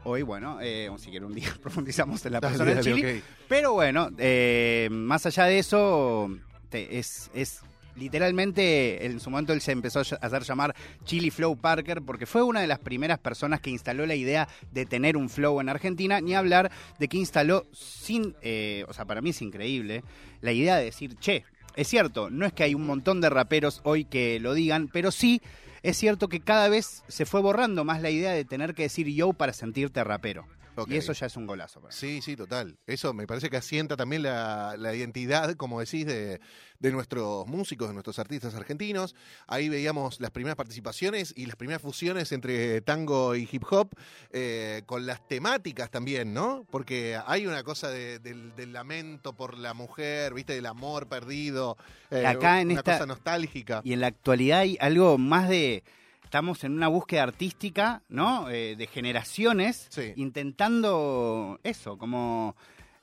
Hoy, 0.04 0.22
bueno, 0.22 0.58
eh, 0.62 0.88
si 0.98 1.10
quiere 1.10 1.26
un 1.26 1.34
día 1.34 1.52
profundizamos 1.62 2.24
en 2.24 2.32
la 2.32 2.40
Dale, 2.40 2.56
persona 2.56 2.74
dale, 2.74 2.94
Chili. 2.94 3.22
Pero 3.48 3.74
bueno, 3.74 4.08
eh, 4.18 4.88
más 4.90 5.26
allá 5.26 5.44
de 5.44 5.58
eso, 5.58 6.30
te- 6.70 6.98
es, 6.98 7.30
es 7.34 7.60
literalmente, 7.96 9.04
en 9.06 9.20
su 9.20 9.30
momento 9.30 9.52
él 9.52 9.60
se 9.60 9.72
empezó 9.72 9.98
a 9.98 10.02
hacer 10.02 10.42
llamar 10.42 10.74
Chili 11.04 11.30
Flow 11.30 11.56
Parker 11.56 12.02
porque 12.02 12.26
fue 12.26 12.42
una 12.42 12.60
de 12.60 12.66
las 12.66 12.78
primeras 12.78 13.18
personas 13.18 13.60
que 13.60 13.70
instaló 13.70 14.06
la 14.06 14.14
idea 14.14 14.48
de 14.72 14.86
tener 14.86 15.16
un 15.16 15.28
flow 15.28 15.60
en 15.60 15.68
Argentina, 15.68 16.20
ni 16.20 16.34
hablar 16.34 16.70
de 16.98 17.08
que 17.08 17.18
instaló 17.18 17.66
sin, 17.72 18.34
eh, 18.42 18.84
o 18.88 18.92
sea, 18.92 19.04
para 19.04 19.20
mí 19.20 19.30
es 19.30 19.42
increíble, 19.42 20.02
la 20.40 20.52
idea 20.52 20.76
de 20.76 20.84
decir, 20.84 21.16
che, 21.18 21.44
es 21.76 21.88
cierto, 21.88 22.30
no 22.30 22.46
es 22.46 22.52
que 22.52 22.64
hay 22.64 22.74
un 22.74 22.86
montón 22.86 23.20
de 23.20 23.30
raperos 23.30 23.80
hoy 23.84 24.04
que 24.04 24.40
lo 24.40 24.54
digan, 24.54 24.88
pero 24.92 25.10
sí 25.10 25.40
es 25.82 25.96
cierto 25.96 26.28
que 26.28 26.40
cada 26.40 26.68
vez 26.68 27.02
se 27.08 27.26
fue 27.26 27.40
borrando 27.40 27.84
más 27.84 28.02
la 28.02 28.10
idea 28.10 28.32
de 28.32 28.44
tener 28.44 28.74
que 28.74 28.82
decir 28.82 29.06
yo 29.08 29.32
para 29.32 29.52
sentirte 29.52 30.04
rapero. 30.04 30.46
Y 30.88 30.96
eso 30.96 31.12
ya 31.12 31.26
es 31.26 31.36
un 31.36 31.46
golazo. 31.46 31.80
para 31.80 31.92
mí. 31.92 31.96
Sí, 31.98 32.20
sí, 32.22 32.36
total. 32.36 32.78
Eso 32.86 33.12
me 33.12 33.26
parece 33.26 33.50
que 33.50 33.56
asienta 33.56 33.96
también 33.96 34.22
la, 34.22 34.74
la 34.78 34.94
identidad, 34.94 35.54
como 35.56 35.80
decís, 35.80 36.06
de, 36.06 36.40
de 36.78 36.92
nuestros 36.92 37.46
músicos, 37.46 37.88
de 37.88 37.94
nuestros 37.94 38.18
artistas 38.18 38.54
argentinos. 38.54 39.14
Ahí 39.46 39.68
veíamos 39.68 40.20
las 40.20 40.30
primeras 40.30 40.56
participaciones 40.56 41.32
y 41.36 41.46
las 41.46 41.56
primeras 41.56 41.82
fusiones 41.82 42.32
entre 42.32 42.80
tango 42.80 43.34
y 43.36 43.48
hip 43.50 43.64
hop, 43.70 43.90
eh, 44.32 44.82
con 44.86 45.06
las 45.06 45.26
temáticas 45.28 45.90
también, 45.90 46.32
¿no? 46.32 46.64
Porque 46.70 47.18
hay 47.26 47.46
una 47.46 47.62
cosa 47.62 47.90
de- 47.90 48.18
del, 48.18 48.54
del 48.56 48.72
lamento 48.72 49.34
por 49.34 49.58
la 49.58 49.74
mujer, 49.74 50.34
¿viste? 50.34 50.54
Del 50.54 50.66
amor 50.66 51.08
perdido. 51.08 51.76
eh, 52.10 52.26
Acá 52.26 52.60
en 52.60 52.68
una 52.70 52.80
esta- 52.80 52.92
cosa 52.94 53.06
nostálgica. 53.06 53.80
Y 53.84 53.92
en 53.92 54.00
la 54.00 54.06
actualidad 54.08 54.60
hay 54.60 54.76
algo 54.80 55.18
más 55.18 55.48
de. 55.48 55.82
Estamos 56.30 56.62
en 56.62 56.74
una 56.74 56.86
búsqueda 56.86 57.24
artística, 57.24 58.02
¿no? 58.08 58.48
Eh, 58.50 58.76
de 58.78 58.86
generaciones, 58.86 59.88
Sí. 59.90 60.12
intentando 60.14 61.58
eso, 61.64 61.98
como 61.98 62.54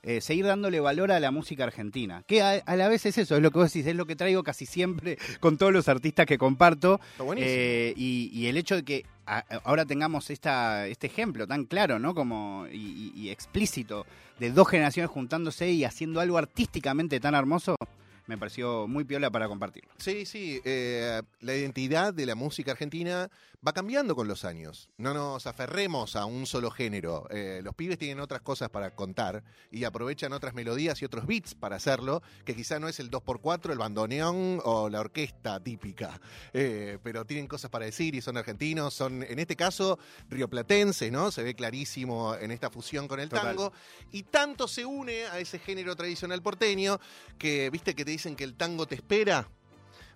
eh, 0.02 0.22
seguir 0.22 0.46
dándole 0.46 0.80
valor 0.80 1.12
a 1.12 1.20
la 1.20 1.30
música 1.30 1.64
argentina. 1.64 2.22
Que 2.26 2.40
a, 2.40 2.52
a 2.64 2.76
la 2.76 2.88
vez 2.88 3.04
es 3.04 3.18
eso, 3.18 3.36
es 3.36 3.42
lo 3.42 3.50
que 3.50 3.58
vos 3.58 3.70
decís, 3.70 3.86
es 3.86 3.94
lo 3.94 4.06
que 4.06 4.16
traigo 4.16 4.42
casi 4.42 4.64
siempre 4.64 5.18
con 5.40 5.58
todos 5.58 5.74
los 5.74 5.88
artistas 5.88 6.24
que 6.24 6.38
comparto. 6.38 7.00
Está 7.12 7.24
buenísimo. 7.24 7.52
Eh, 7.54 7.92
y, 7.98 8.30
y 8.32 8.46
el 8.46 8.56
hecho 8.56 8.76
de 8.76 8.84
que 8.84 9.04
a- 9.26 9.44
ahora 9.64 9.84
tengamos 9.84 10.30
esta, 10.30 10.86
este 10.86 11.08
ejemplo 11.08 11.46
tan 11.46 11.64
claro, 11.66 11.98
¿no? 11.98 12.14
Como 12.14 12.66
y, 12.72 13.12
y- 13.14 13.20
y 13.20 13.28
explícito 13.28 14.06
de 14.38 14.52
dos 14.52 14.68
generaciones 14.68 15.10
juntándose 15.10 15.70
y 15.70 15.84
haciendo 15.84 16.20
algo 16.20 16.38
artísticamente 16.38 17.20
tan 17.20 17.34
hermoso, 17.34 17.76
me 18.28 18.36
pareció 18.36 18.86
muy 18.86 19.04
piola 19.04 19.30
para 19.30 19.48
compartirlo. 19.48 19.90
Sí, 19.96 20.26
sí, 20.26 20.60
eh, 20.64 21.22
la 21.40 21.54
identidad 21.56 22.12
de 22.12 22.26
la 22.26 22.34
música 22.34 22.72
argentina 22.72 23.30
va 23.66 23.72
cambiando 23.72 24.14
con 24.14 24.28
los 24.28 24.44
años. 24.44 24.90
No 24.98 25.14
nos 25.14 25.46
aferremos 25.46 26.14
a 26.14 26.26
un 26.26 26.46
solo 26.46 26.70
género. 26.70 27.26
Eh, 27.30 27.60
los 27.64 27.74
pibes 27.74 27.98
tienen 27.98 28.20
otras 28.20 28.42
cosas 28.42 28.68
para 28.68 28.94
contar 28.94 29.42
y 29.70 29.84
aprovechan 29.84 30.32
otras 30.32 30.54
melodías 30.54 31.00
y 31.00 31.06
otros 31.06 31.26
beats 31.26 31.54
para 31.54 31.76
hacerlo, 31.76 32.22
que 32.44 32.54
quizá 32.54 32.78
no 32.78 32.86
es 32.86 33.00
el 33.00 33.10
2x4, 33.10 33.72
el 33.72 33.78
bandoneón 33.78 34.60
o 34.62 34.90
la 34.90 35.00
orquesta 35.00 35.58
típica. 35.58 36.20
Eh, 36.52 36.98
pero 37.02 37.24
tienen 37.24 37.46
cosas 37.46 37.70
para 37.70 37.86
decir 37.86 38.14
y 38.14 38.20
son 38.20 38.36
argentinos, 38.36 38.92
son 38.92 39.22
en 39.22 39.38
este 39.38 39.56
caso 39.56 39.98
rioplatenses, 40.28 41.10
¿no? 41.10 41.30
Se 41.30 41.42
ve 41.42 41.54
clarísimo 41.54 42.34
en 42.36 42.50
esta 42.50 42.70
fusión 42.70 43.08
con 43.08 43.20
el 43.20 43.30
Total. 43.30 43.46
tango. 43.56 43.72
Y 44.12 44.24
tanto 44.24 44.68
se 44.68 44.84
une 44.84 45.24
a 45.24 45.38
ese 45.38 45.58
género 45.58 45.96
tradicional 45.96 46.42
porteño 46.42 47.00
que, 47.38 47.70
viste, 47.70 47.94
que 47.94 48.04
te 48.04 48.17
dicen 48.18 48.34
que 48.34 48.42
el 48.42 48.54
tango 48.54 48.84
te 48.84 48.96
espera. 48.96 49.48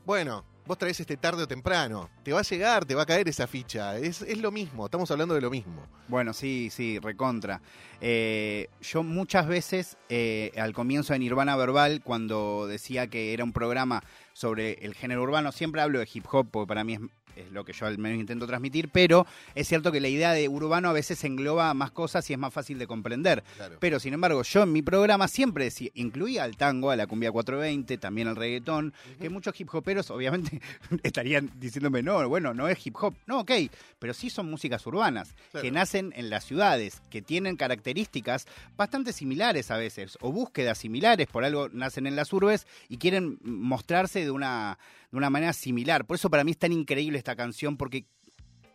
Bueno, 0.04 0.44
vos 0.66 0.76
traes 0.76 0.98
este 0.98 1.16
tarde 1.16 1.44
o 1.44 1.46
temprano. 1.46 2.10
Te 2.24 2.32
va 2.32 2.40
a 2.40 2.42
llegar, 2.42 2.84
te 2.84 2.96
va 2.96 3.02
a 3.02 3.06
caer 3.06 3.28
esa 3.28 3.46
ficha. 3.46 3.96
Es, 3.96 4.22
es 4.22 4.38
lo 4.38 4.50
mismo, 4.50 4.86
estamos 4.86 5.08
hablando 5.12 5.36
de 5.36 5.40
lo 5.40 5.50
mismo. 5.50 5.86
Bueno, 6.08 6.32
sí, 6.32 6.68
sí, 6.72 6.98
recontra. 6.98 7.62
Eh, 8.00 8.68
yo 8.80 9.04
muchas 9.04 9.46
veces, 9.46 9.96
eh, 10.08 10.50
al 10.56 10.72
comienzo 10.72 11.12
de 11.12 11.20
Nirvana 11.20 11.54
Verbal, 11.54 12.02
cuando 12.02 12.66
decía 12.66 13.06
que 13.06 13.34
era 13.34 13.44
un 13.44 13.52
programa 13.52 14.02
sobre 14.32 14.72
el 14.84 14.94
género 14.94 15.22
urbano, 15.22 15.52
siempre 15.52 15.80
hablo 15.80 16.00
de 16.00 16.08
hip 16.12 16.26
hop, 16.28 16.48
porque 16.50 16.66
para 16.66 16.82
mí 16.82 16.94
es, 16.94 17.00
es 17.36 17.50
lo 17.52 17.64
que 17.64 17.72
yo 17.72 17.86
al 17.86 17.98
menos 17.98 18.18
intento 18.20 18.46
transmitir, 18.46 18.88
pero 18.90 19.26
es 19.54 19.68
cierto 19.68 19.90
que 19.92 20.00
la 20.00 20.08
idea 20.08 20.32
de 20.32 20.48
urbano 20.48 20.88
a 20.88 20.92
veces 20.92 21.22
engloba 21.24 21.72
más 21.74 21.90
cosas 21.90 22.28
y 22.30 22.32
es 22.32 22.38
más 22.38 22.52
fácil 22.52 22.78
de 22.78 22.86
comprender. 22.86 23.42
Claro. 23.56 23.76
Pero 23.80 24.00
sin 24.00 24.14
embargo, 24.14 24.42
yo 24.42 24.62
en 24.62 24.72
mi 24.72 24.82
programa 24.82 25.28
siempre 25.28 25.64
decía- 25.64 25.90
incluía 25.94 26.44
al 26.44 26.56
tango, 26.56 26.90
a 26.90 26.96
la 26.96 27.06
cumbia 27.06 27.30
420, 27.32 27.98
también 27.98 28.28
al 28.28 28.36
reggaetón, 28.36 28.92
que 29.20 29.30
muchos 29.30 29.58
hip 29.60 29.72
hoperos 29.74 30.10
obviamente 30.10 30.60
estarían 31.02 31.50
diciéndome, 31.58 32.02
no, 32.02 32.28
bueno, 32.28 32.54
no 32.54 32.68
es 32.68 32.84
hip 32.86 32.96
hop. 33.00 33.14
No, 33.26 33.40
ok, 33.40 33.50
pero 33.98 34.14
sí 34.14 34.30
son 34.30 34.50
músicas 34.50 34.86
urbanas, 34.86 35.34
Claro. 35.50 35.62
que 35.64 35.70
nacen 35.70 36.12
en 36.16 36.30
las 36.30 36.44
ciudades, 36.44 37.00
que 37.10 37.22
tienen 37.22 37.56
características 37.56 38.46
bastante 38.76 39.12
similares 39.12 39.70
a 39.70 39.76
veces, 39.76 40.18
o 40.20 40.32
búsquedas 40.32 40.78
similares, 40.78 41.26
por 41.28 41.44
algo 41.44 41.68
nacen 41.70 42.06
en 42.06 42.16
las 42.16 42.32
urbes 42.32 42.66
y 42.88 42.98
quieren 42.98 43.38
mostrarse 43.42 44.20
de 44.20 44.30
una, 44.30 44.78
de 45.12 45.18
una 45.18 45.30
manera 45.30 45.52
similar. 45.52 46.06
Por 46.06 46.16
eso 46.16 46.30
para 46.30 46.42
mí 46.42 46.50
es 46.50 46.58
tan 46.58 46.72
increíble 46.72 47.18
esta 47.18 47.36
canción, 47.36 47.76
porque 47.76 48.06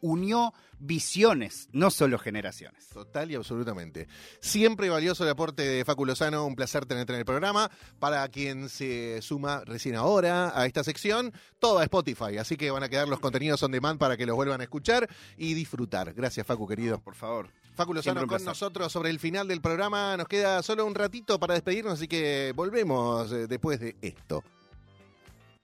unió 0.02 0.54
visiones, 0.80 1.69
no 1.71 1.89
solo 1.89 2.19
generaciones. 2.19 2.88
Total 2.89 3.32
y 3.32 3.36
absolutamente. 3.36 4.08
Siempre 4.39 4.89
valioso 4.89 5.23
el 5.23 5.32
aporte 5.32 5.63
de 5.63 5.86
Facu 5.86 6.06
Lozano, 6.06 6.45
un 6.45 6.56
placer 6.56 6.86
tenerte 6.86 7.13
en 7.13 7.19
el 7.19 7.26
programa. 7.26 7.71
Para 8.00 8.28
quien 8.30 8.69
se 8.69 9.21
suma 9.21 9.63
recién 9.65 9.95
ahora 9.95 10.52
a 10.60 10.65
esta 10.67 10.84
sección, 10.84 11.34
todo 11.60 11.80
a 11.80 11.84
Spotify, 11.84 12.38
así 12.38 12.58
que 12.58 12.69
van 12.69 12.84
a 12.84 12.89
quedar 12.89 13.08
los 13.08 13.19
contenidos 13.19 13.63
on 13.63 13.71
demand 13.71 14.00
para 14.00 14.17
que 14.17 14.26
los 14.26 14.36
vuelvan 14.36 14.62
a 14.62 14.65
escuchar 14.65 15.10
y 15.38 15.54
disfrutar. 15.56 16.13
Gracias, 16.13 16.45
Facu, 16.45 16.67
querido. 16.67 17.00
Por 17.00 17.15
favor. 17.15 17.50
Facu 17.73 17.93
Lozano 17.93 18.26
con 18.28 18.43
nosotros 18.43 18.91
sobre 18.91 19.10
el 19.10 19.19
final 19.19 19.47
del 19.47 19.62
programa. 19.62 20.17
Nos 20.17 20.28
queda 20.28 20.62
solo 20.63 20.86
un 20.86 20.95
ratito 20.95 21.39
para 21.39 21.56
despedirnos, 21.56 21.93
así 21.93 22.08
que 22.08 22.54
volvemos 22.56 23.32
eh, 23.32 23.47
después 23.47 23.80
de 23.80 23.95
esto. 24.02 24.43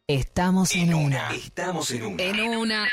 Estamos 0.10 0.76
en 0.76 0.94
una. 0.94 1.34
Estamos 1.34 1.90
en 1.92 2.04
una. 2.04 2.24
En 2.24 2.40
una. 2.42 2.90